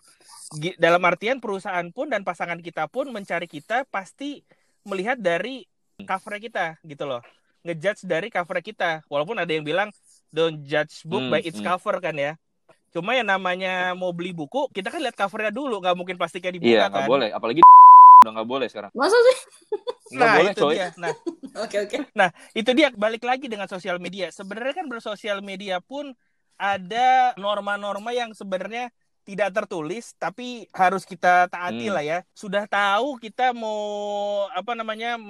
[0.78, 4.46] Dalam artian perusahaan pun dan pasangan kita pun mencari kita pasti
[4.88, 5.66] melihat dari
[6.04, 7.22] cover kita gitu loh.
[7.66, 9.04] Ngejudge dari cover kita.
[9.12, 9.90] Walaupun ada yang bilang
[10.32, 11.68] don't judge book hmm, by its hmm.
[11.68, 12.34] cover kan ya.
[12.90, 15.84] Cuma yang namanya mau beli buku kita kan lihat covernya dulu.
[15.84, 17.06] Nggak mungkin plastiknya dibuka iya, kan.
[17.06, 17.30] gak boleh.
[17.34, 17.60] Apalagi
[18.26, 18.92] udah nggak boleh sekarang.
[18.96, 19.38] Masa sih?
[20.10, 20.74] Nggak nah, boleh itu coy.
[20.74, 20.90] dia.
[20.98, 21.14] Nah.
[21.60, 21.90] Oke oke.
[21.92, 22.02] Okay.
[22.14, 22.94] nah itu dia.
[22.94, 24.30] Balik lagi dengan sosial media.
[24.30, 26.14] Sebenarnya kan bersosial media pun
[26.62, 28.94] ada norma-norma yang sebenarnya
[29.30, 31.94] tidak tertulis tapi harus kita taati hmm.
[31.94, 32.20] lah ya.
[32.34, 35.22] Sudah tahu kita mau apa namanya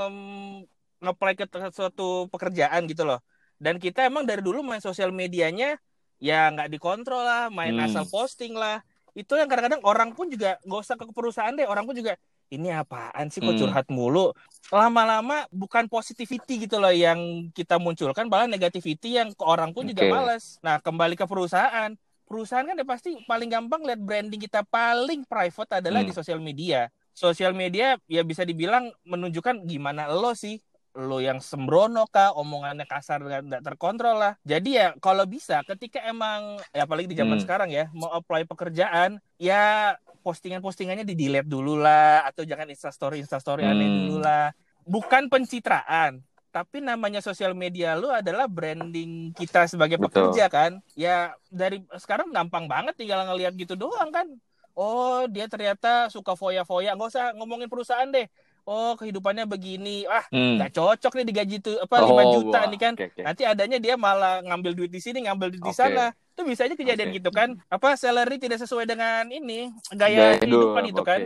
[1.03, 1.43] ngeplay ke
[1.75, 3.19] suatu pekerjaan gitu loh.
[3.59, 5.75] Dan kita emang dari dulu main sosial medianya
[6.15, 7.85] ya nggak dikontrol lah, main hmm.
[7.91, 8.79] asal posting lah.
[9.11, 12.15] Itu yang kadang-kadang orang pun juga gak usah ke perusahaan deh, orang pun juga
[12.49, 13.61] ini apaan sih kok hmm.
[13.61, 14.33] curhat mulu
[14.73, 19.93] lama-lama bukan positivity gitu loh yang kita munculkan malah negativity yang ke orang pun okay.
[19.93, 21.93] juga males nah kembali ke perusahaan
[22.29, 26.09] perusahaan kan ya pasti paling gampang lihat branding kita paling private adalah hmm.
[26.09, 26.93] di sosial media.
[27.17, 30.61] Sosial media ya bisa dibilang menunjukkan gimana lo sih
[30.97, 34.33] lo yang sembrono kah, omongannya kasar dan tidak terkontrol lah.
[34.45, 37.43] Jadi ya kalau bisa ketika emang ya apalagi di zaman hmm.
[37.45, 43.65] sekarang ya mau apply pekerjaan ya postingan-postingannya di delete dulu lah atau jangan instastory instastory
[43.65, 43.71] hmm.
[43.73, 44.53] aneh dulu lah.
[44.89, 50.53] Bukan pencitraan, tapi namanya sosial media lu adalah branding kita sebagai pekerja Betul.
[50.53, 54.25] kan ya dari sekarang gampang banget tinggal ngelihat gitu doang kan
[54.73, 58.25] oh dia ternyata suka foya-foya nggak usah ngomongin perusahaan deh
[58.69, 60.61] oh kehidupannya begini ah hmm.
[60.61, 60.77] nggak hmm.
[60.77, 62.69] cocok nih digaji tuh apa lima oh, juta wah.
[62.69, 63.23] nih kan okay, okay.
[63.25, 65.73] nanti adanya dia malah ngambil duit di sini ngambil duit okay.
[65.73, 67.17] di sana itu bisa aja kejadian okay.
[67.19, 71.09] gitu kan apa salary tidak sesuai dengan ini gaya, gaya kehidupan itu okay.
[71.09, 71.19] kan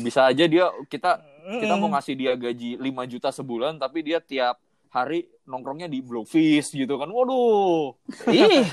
[0.00, 4.58] bisa aja dia kita kita mau ngasih dia gaji 5 juta sebulan tapi dia tiap
[4.90, 7.06] hari nongkrongnya di Blowfish gitu kan.
[7.06, 7.94] Waduh.
[8.32, 8.66] Ih.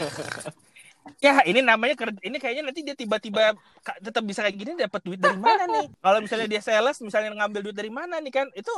[1.19, 3.53] ya ini namanya ini kayaknya nanti dia tiba-tiba
[3.99, 5.85] tetap bisa kayak gini dapat duit dari mana nih?
[5.99, 8.47] Kalau misalnya dia sales misalnya ngambil duit dari mana nih kan?
[8.55, 8.71] Itu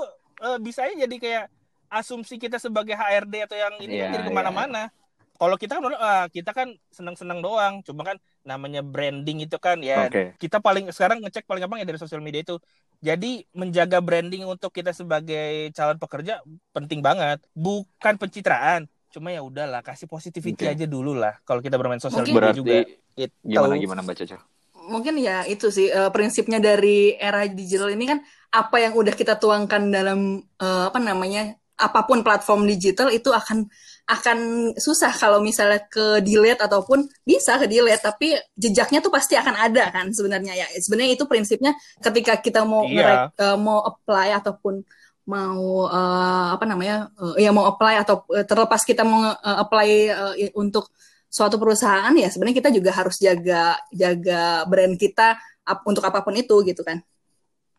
[0.43, 1.45] uh, bisa aja jadi kayak
[1.88, 4.29] asumsi kita sebagai HRD atau yang ini yeah, jadi iya.
[4.29, 4.91] ke mana-mana.
[4.91, 5.05] Yeah
[5.36, 7.84] kalau kita kan uh, kita kan senang-senang doang.
[7.84, 8.17] Cuma kan
[8.48, 10.08] namanya branding itu kan ya.
[10.08, 10.32] Okay.
[10.39, 12.56] kita paling sekarang ngecek paling gampang ya dari sosial media itu.
[13.04, 16.39] Jadi menjaga branding untuk kita sebagai calon pekerja
[16.71, 17.43] penting banget.
[17.52, 18.88] Bukan pencitraan.
[19.12, 20.76] Cuma ya udahlah kasih positivity okay.
[20.76, 22.84] aja dulu lah kalau kita bermain sosial media juga.
[23.15, 23.32] Itu.
[23.43, 24.39] gimana gimana mbak Caca?
[24.86, 28.19] Mungkin ya itu sih uh, prinsipnya dari era digital ini kan
[28.52, 33.67] apa yang udah kita tuangkan dalam uh, apa namanya apa pun platform digital itu akan
[34.06, 39.58] akan susah kalau misalnya ke delete ataupun bisa ke delete tapi jejaknya tuh pasti akan
[39.58, 43.34] ada kan sebenarnya ya sebenarnya itu prinsipnya ketika kita mau iya.
[43.34, 44.86] uh, mau apply ataupun
[45.26, 49.89] mau uh, apa namanya uh, ya mau apply atau uh, terlepas kita mau uh, apply
[50.13, 50.94] uh, untuk
[51.26, 55.34] suatu perusahaan ya sebenarnya kita juga harus jaga jaga brand kita
[55.65, 57.02] up, untuk apa pun itu gitu kan.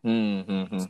[0.03, 0.85] Hmm, hmm, hmm.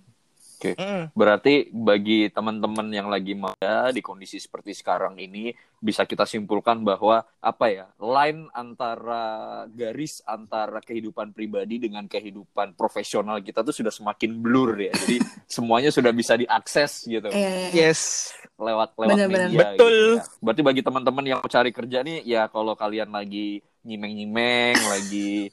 [0.68, 0.84] Oke, okay.
[0.84, 1.04] mm.
[1.16, 7.24] berarti bagi teman-teman yang lagi ada di kondisi seperti sekarang ini bisa kita simpulkan bahwa
[7.40, 14.36] apa ya line antara garis antara kehidupan pribadi dengan kehidupan profesional kita tuh sudah semakin
[14.44, 14.92] blur ya.
[14.92, 15.24] Jadi
[15.56, 17.32] semuanya sudah bisa diakses gitu.
[17.32, 18.34] Eh, yes.
[18.60, 19.48] Lewat lewat bener, media.
[19.48, 19.74] Bener.
[19.78, 19.96] Betul.
[19.96, 20.42] Gitu, ya.
[20.44, 25.48] Berarti bagi teman-teman yang mau cari kerja nih ya kalau kalian lagi nyimeng-nyimeng, lagi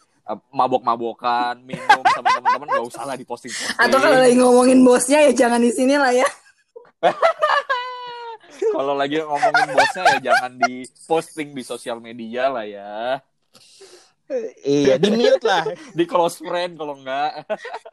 [0.48, 3.52] mabok-mabokan, minum sama teman-teman nggak usah lah diposting.
[3.76, 6.28] Atau kalau lagi ngomongin bosnya ya jangan di sini lah ya.
[8.76, 13.20] kalau lagi ngomongin bosnya ya jangan di posting di sosial media lah ya.
[14.64, 15.64] Iya, di mute lah.
[15.98, 17.44] di close friend kalau enggak.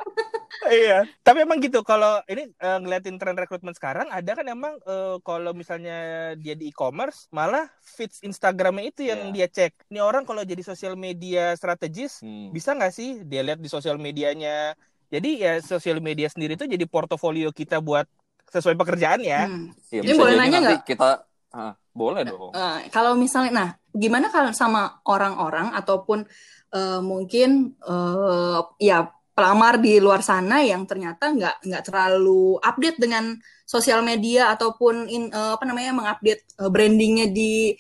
[0.84, 1.04] iya.
[1.24, 5.52] Tapi emang gitu kalau ini uh, ngeliatin tren rekrutmen sekarang ada kan emang uh, kalau
[5.52, 9.48] misalnya dia di e-commerce malah feeds Instagramnya itu yang yeah.
[9.48, 9.92] dia cek.
[9.92, 12.56] Ini orang kalau jadi sosial media strategis hmm.
[12.56, 14.76] bisa nggak sih dia lihat di sosial medianya.
[15.12, 18.08] Jadi ya sosial media sendiri itu jadi portofolio kita buat
[18.52, 19.48] sesuai pekerjaan ya.
[19.48, 19.72] Hmm.
[19.92, 20.80] ya Ini boleh nanya nggak?
[20.88, 22.52] Kita uh, boleh dong.
[22.56, 26.24] Uh, kalau misalnya, nah gimana kalau sama orang-orang ataupun
[26.72, 33.36] uh, mungkin uh, ya pelamar di luar sana yang ternyata nggak nggak terlalu update dengan
[33.64, 37.72] sosial media ataupun in, uh, apa namanya mengupdate uh, brandingnya di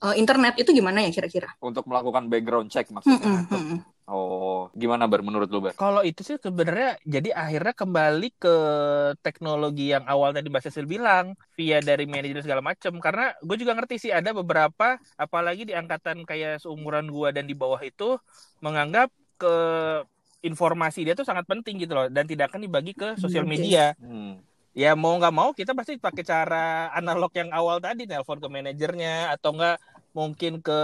[0.00, 1.52] uh, internet itu gimana ya kira-kira?
[1.60, 3.20] Untuk melakukan background check maksudnya.
[3.20, 3.78] Hmm, hmm, hmm.
[4.04, 5.72] Oh, gimana Bar menurut lu Bar?
[5.80, 8.56] Kalau itu sih sebenarnya jadi akhirnya kembali ke
[9.24, 13.72] teknologi yang awal tadi Mbak Cecil bilang via dari manajer segala macam karena gue juga
[13.72, 18.20] ngerti sih ada beberapa apalagi di angkatan kayak seumuran gue dan di bawah itu
[18.60, 19.08] menganggap
[19.40, 19.56] ke
[20.44, 23.96] informasi dia tuh sangat penting gitu loh dan tidak akan dibagi ke sosial media.
[23.96, 24.44] Hmm.
[24.76, 29.32] Ya mau nggak mau kita pasti pakai cara analog yang awal tadi nelpon ke manajernya
[29.32, 29.80] atau enggak
[30.14, 30.80] mungkin ke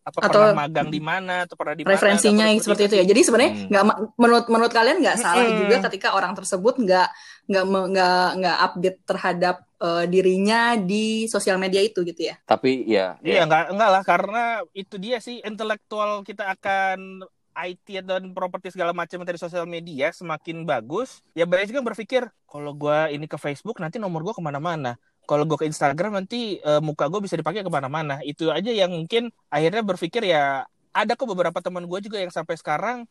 [0.00, 3.04] apa Atau- pernah magang di mana atau pernah di mana Referensinya yang seperti itu ya.
[3.04, 3.66] Jadi sebenarnya Hmm.
[3.66, 5.60] nggak ma- menurut menurut kalian nggak salah Mm-mm.
[5.60, 7.08] juga ketika orang tersebut nggak
[7.46, 12.36] nggak nggak nggak update terhadap eh, dirinya di sosial media itu gitu ya.
[12.44, 13.42] Tapi ya, Iya ya.
[13.42, 19.20] enggak enggak lah karena itu dia sih intelektual kita akan IT dan properti segala macam
[19.20, 23.96] dari sosial media semakin bagus ya banyak juga berpikir kalau gua ini ke Facebook nanti
[23.96, 24.94] nomor gua ke mana-mana
[25.28, 28.90] kalau gua ke Instagram nanti eh, muka gue bisa dipakai ke mana-mana itu aja yang
[28.92, 33.06] mungkin akhirnya berpikir ya ada kok beberapa teman gue juga yang sampai sekarang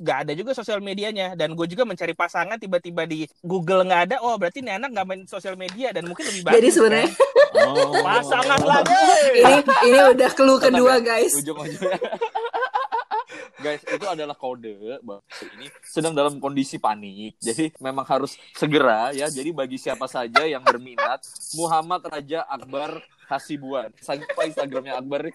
[0.00, 4.16] nggak ada juga sosial medianya dan gue juga mencari pasangan tiba-tiba di Google nggak ada
[4.24, 7.28] oh berarti ini anak nggak main sosial media dan mungkin lebih bagus Jadi sebenarnya kan?
[7.60, 7.92] Oh.
[8.00, 8.96] pasangan lagi
[9.36, 9.60] ini
[9.92, 11.32] ini udah clue kedua ya, guys.
[11.36, 12.00] Ujung-ujungnya.
[13.60, 15.20] Guys, itu adalah kode bahwa
[15.60, 17.36] ini sedang dalam kondisi panik.
[17.36, 19.28] Jadi memang harus segera ya.
[19.28, 21.20] Jadi bagi siapa saja yang berminat,
[21.60, 23.92] Muhammad Raja Akbar Hasibuan.
[24.00, 25.28] Apa Instagramnya Akbar?
[25.28, 25.34] nih?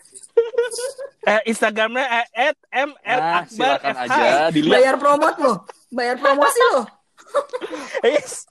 [1.26, 4.76] Eh, Instagramnya eh, at mr Nah, akbar silakan aja dilihat.
[4.82, 5.58] Bayar promot loh.
[5.94, 6.86] Bayar promosi loh.
[8.06, 8.46] Yes.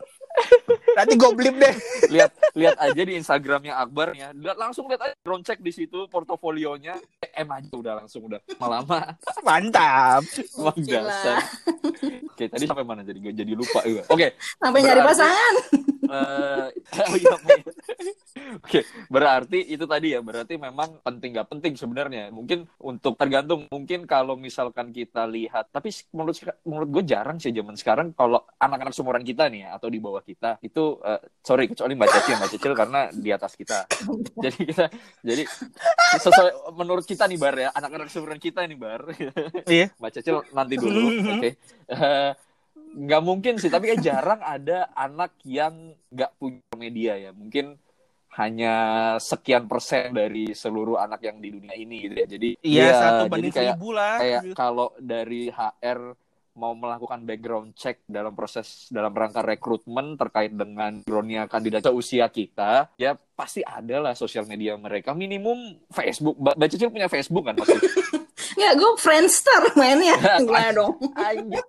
[0.95, 1.75] Nanti gue blip deh.
[2.07, 6.07] lihat lihat aja di Instagramnya Akbar ya lihat langsung lihat aja drone check di situ
[6.07, 6.95] portofolionya
[7.33, 10.23] em aja udah langsung udah lama Mantap.
[10.77, 11.43] Dasar.
[12.31, 14.03] Oke, tadi sampai mana jadi jadi lupa juga.
[14.09, 15.55] Oke, Sampai nyari Berarti- pasangan.
[16.07, 16.69] Eh,
[17.11, 17.59] oh iya, Pak.
[18.61, 22.31] Oke, berarti itu tadi ya, berarti memang penting nggak penting sebenarnya.
[22.31, 26.37] Mungkin untuk tergantung, mungkin kalau misalkan kita lihat, tapi menurut
[26.67, 30.23] menurut gue jarang sih zaman sekarang kalau anak-anak seumuran kita nih ya, atau di bawah
[30.23, 33.79] kita itu eh, sorry kecuali Mbak Cecil, Mbak Cecil karena di atas kita.
[34.45, 34.87] Jadi kita
[35.25, 35.45] jadi
[36.21, 39.03] sesuai menurut kita nih Bar ya, anak-anak seumuran kita nih Bar.
[39.65, 39.87] Iya.
[39.97, 41.03] Mbak Cecil nanti dulu,
[41.39, 41.51] oke.
[41.85, 42.33] Eh,
[42.95, 47.31] nggak mungkin sih, tapi kayak jarang ada anak yang nggak punya media ya.
[47.35, 47.75] Mungkin
[48.35, 48.75] hanya
[49.23, 52.27] sekian persen dari seluruh anak yang di dunia ini gitu ya.
[52.27, 54.15] Jadi Iya, ya, satu banding kayak seribu lah.
[54.19, 56.19] kayak kalau dari HR
[56.55, 62.95] mau melakukan background check dalam proses dalam rangka rekrutmen terkait dengan backgroundnya kandidat usia kita
[62.95, 67.59] ya pasti ada lah sosial media mereka minimum Facebook Mbak Mbak Cicil punya Facebook kan
[67.59, 67.75] pasti
[68.55, 70.15] Ya, gue Friendster mainnya.
[70.41, 70.95] Gimana dong?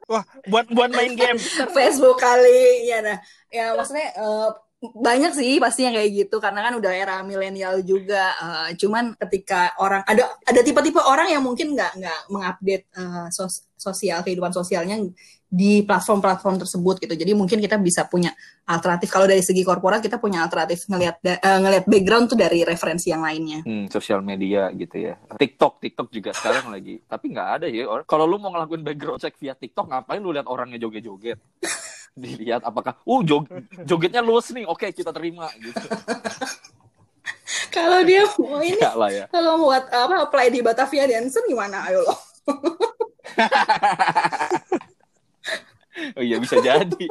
[0.09, 1.37] Wah, buat buat main game.
[1.77, 2.85] Facebook kali.
[2.89, 3.17] Ya, nah.
[3.49, 4.49] Ya, maksudnya eh,
[4.93, 8.35] banyak sih pastinya kayak gitu karena kan udah era milenial juga.
[8.37, 13.65] Eh, cuman ketika orang ada ada tipe-tipe orang yang mungkin nggak nggak mengupdate eh, sos-
[13.73, 14.97] sosial kehidupan sosialnya
[15.45, 17.15] di platform-platform tersebut gitu.
[17.15, 18.33] Jadi mungkin kita bisa punya
[18.67, 19.07] alternatif.
[19.07, 23.23] Kalau dari segi korporat kita punya alternatif ngelihat eh, ngelihat background tuh dari referensi yang
[23.23, 23.63] lainnya.
[23.63, 25.15] Hmm, sosial media gitu ya.
[25.37, 26.99] TikTok, TikTok juga sekarang lagi.
[27.05, 27.87] Tapi nggak ada ya.
[27.87, 28.03] orang.
[28.03, 31.39] Kalau lu mau ngelakuin background check via TikTok, ngapain lu lihat orangnya joget-joget?
[32.21, 33.51] Dilihat apakah, uh jog
[33.83, 35.79] jogetnya luas nih, oke kita terima gitu.
[37.75, 39.25] Kalau dia mau ini ya.
[39.27, 42.19] kalau buat apa apply di Batavia Dancer gimana ayo loh.
[46.19, 47.05] Oh iya bisa jadi.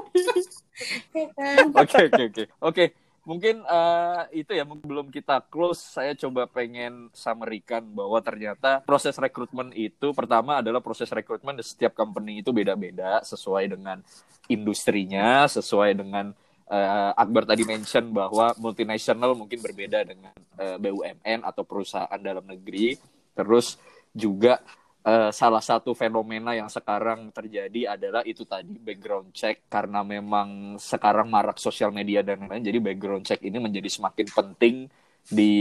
[1.16, 1.72] Ya kan?
[1.72, 2.44] Oke oke oke.
[2.60, 2.84] Oke,
[3.24, 5.96] mungkin eh, itu ya belum kita close.
[5.96, 11.96] Saya coba pengen summary-kan bahwa ternyata proses rekrutmen itu pertama adalah proses rekrutmen di setiap
[11.96, 14.00] company itu beda-beda sesuai dengan
[14.46, 16.30] industrinya, sesuai dengan
[16.68, 22.96] eh, Akbar tadi mention bahwa multinational mungkin berbeda dengan eh, BUMN atau perusahaan dalam negeri.
[23.34, 23.80] Terus
[24.14, 24.62] juga
[25.04, 29.68] eh, salah satu fenomena yang sekarang terjadi adalah itu tadi background check.
[29.68, 34.76] Karena memang sekarang marak sosial media dan lain-lain jadi background check ini menjadi semakin penting
[35.24, 35.52] di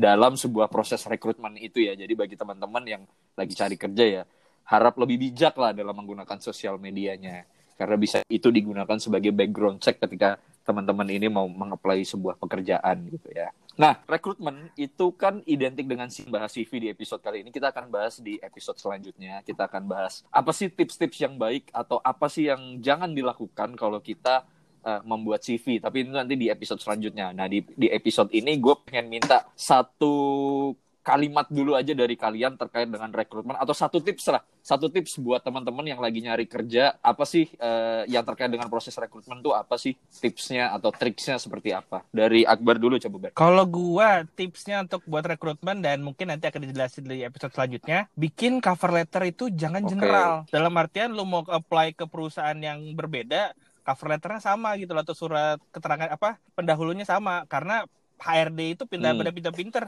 [0.00, 1.92] dalam sebuah proses rekrutmen itu ya.
[1.96, 3.02] Jadi bagi teman-teman yang
[3.36, 4.24] lagi cari kerja ya
[4.68, 7.48] harap lebih bijak lah dalam menggunakan sosial medianya.
[7.78, 13.32] Karena bisa itu digunakan sebagai background check ketika teman-teman ini mau mengapply sebuah pekerjaan gitu
[13.32, 13.48] ya.
[13.78, 17.54] Nah, rekrutmen itu kan identik dengan si bahas CV di episode kali ini.
[17.54, 19.38] Kita akan bahas di episode selanjutnya.
[19.46, 24.02] Kita akan bahas apa sih tips-tips yang baik atau apa sih yang jangan dilakukan kalau
[24.02, 24.42] kita
[24.82, 25.78] uh, membuat CV.
[25.78, 27.30] Tapi itu nanti di episode selanjutnya.
[27.30, 30.74] Nah, di, di episode ini gue pengen minta satu
[31.08, 35.40] kalimat dulu aja dari kalian terkait dengan rekrutmen atau satu tips lah satu tips buat
[35.40, 39.80] teman-teman yang lagi nyari kerja apa sih uh, yang terkait dengan proses rekrutmen tuh apa
[39.80, 43.30] sih tipsnya atau triksnya seperti apa dari Akbar dulu coba Ber.
[43.32, 48.60] Kalau gua tipsnya untuk buat rekrutmen dan mungkin nanti akan dijelasin di episode selanjutnya bikin
[48.60, 49.90] cover letter itu jangan okay.
[49.96, 55.00] general dalam artian lu mau apply ke perusahaan yang berbeda cover letternya sama gitu loh
[55.00, 57.88] atau surat keterangan apa pendahulunya sama karena
[58.20, 59.20] HRD itu pindah hmm.
[59.24, 59.84] pada pinter-pinter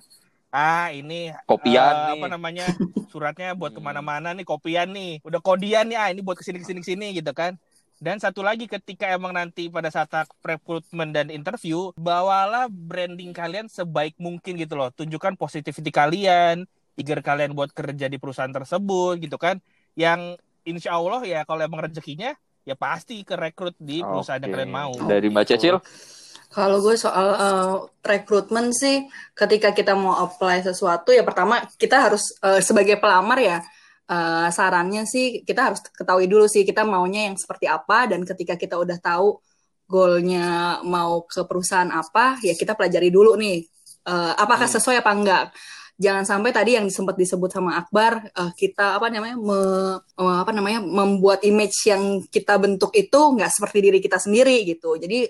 [0.51, 2.21] ah ini kopian uh, nih.
[2.21, 2.67] apa namanya
[3.09, 3.79] suratnya buat hmm.
[3.79, 6.79] ke mana-mana nih kopian nih udah kodian nih ah ini buat ke sini ke sini
[6.83, 7.55] ke sini gitu kan
[8.01, 14.19] dan satu lagi ketika emang nanti pada saat rekrutmen dan interview bawalah branding kalian sebaik
[14.19, 16.67] mungkin gitu loh tunjukkan positivity kalian
[16.99, 19.63] eager kalian buat kerja di perusahaan tersebut gitu kan
[19.95, 20.35] yang
[20.67, 22.35] insya Allah ya kalau emang rezekinya
[22.65, 24.49] ya pasti ke rekrut di perusahaan okay.
[24.49, 25.77] yang kalian mau dari Mbak Cecil
[26.51, 29.07] kalau gue soal uh, rekrutmen sih,
[29.39, 33.59] ketika kita mau apply sesuatu, ya pertama kita harus uh, sebagai pelamar ya,
[34.11, 38.59] uh, sarannya sih kita harus ketahui dulu sih kita maunya yang seperti apa, dan ketika
[38.59, 39.39] kita udah tahu
[39.87, 43.63] goalnya mau ke perusahaan apa, ya kita pelajari dulu nih,
[44.11, 44.75] uh, apakah hmm.
[44.75, 45.47] sesuai apa enggak.
[46.01, 49.61] Jangan sampai tadi yang sempat disebut sama Akbar, uh, kita apa namanya, me,
[50.01, 54.97] uh, apa namanya, membuat image yang kita bentuk itu nggak seperti diri kita sendiri gitu.
[54.97, 55.29] Jadi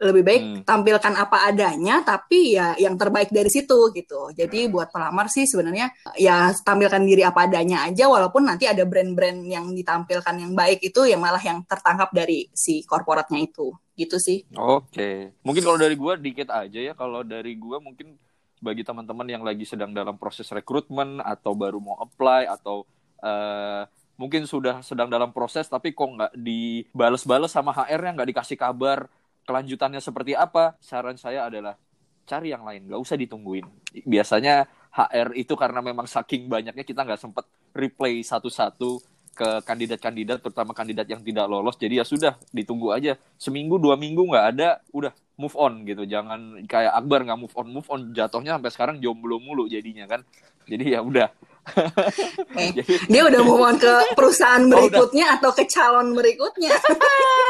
[0.00, 0.62] lebih baik hmm.
[0.64, 4.32] tampilkan apa adanya tapi ya yang terbaik dari situ gitu.
[4.32, 9.44] Jadi buat pelamar sih sebenarnya ya tampilkan diri apa adanya aja walaupun nanti ada brand-brand
[9.44, 13.76] yang ditampilkan yang baik itu yang malah yang tertangkap dari si korporatnya itu.
[13.92, 14.48] Gitu sih.
[14.56, 15.36] Oke.
[15.44, 16.96] Mungkin kalau dari gue dikit aja ya.
[16.96, 18.16] Kalau dari gue mungkin
[18.60, 22.88] bagi teman-teman yang lagi sedang dalam proses rekrutmen atau baru mau apply atau
[23.20, 23.84] uh,
[24.20, 29.08] mungkin sudah sedang dalam proses tapi kok nggak dibales-bales sama HR-nya nggak dikasih kabar
[29.50, 31.74] kelanjutannya seperti apa, saran saya adalah
[32.22, 33.66] cari yang lain, nggak usah ditungguin.
[34.06, 34.62] Biasanya
[34.94, 39.02] HR itu karena memang saking banyaknya kita nggak sempat replay satu-satu
[39.34, 41.74] ke kandidat-kandidat, terutama kandidat yang tidak lolos.
[41.74, 43.18] Jadi ya sudah, ditunggu aja.
[43.34, 46.06] Seminggu, dua minggu nggak ada, udah move on gitu.
[46.06, 48.00] Jangan kayak Akbar nggak move on, move on.
[48.14, 50.22] Jatuhnya sampai sekarang jomblo mulu jadinya kan.
[50.70, 51.26] Jadi ya udah.
[52.56, 56.74] Eh, Jadi, dia udah on ke perusahaan oh, berikutnya oh, atau ke calon berikutnya.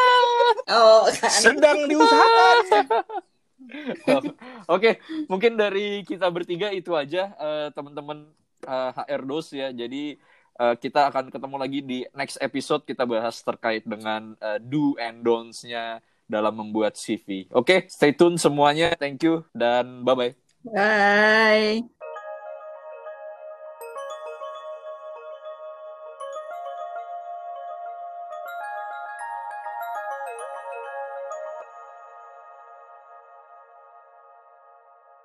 [0.77, 1.31] oh, kan.
[1.31, 2.75] Sedang diusahakan.
[4.67, 4.99] Oke,
[5.31, 8.29] mungkin dari kita bertiga itu aja uh, teman-teman
[8.67, 9.69] uh, eh, HR dos ya.
[9.71, 10.19] Jadi
[10.59, 15.23] uh, kita akan ketemu lagi di next episode kita bahas terkait dengan uh, do and
[15.23, 17.51] don'ts-nya dalam membuat CV.
[17.51, 18.95] Oke, okay, stay tune semuanya.
[18.95, 20.35] Thank you dan bye-bye.
[20.63, 22.00] Bye.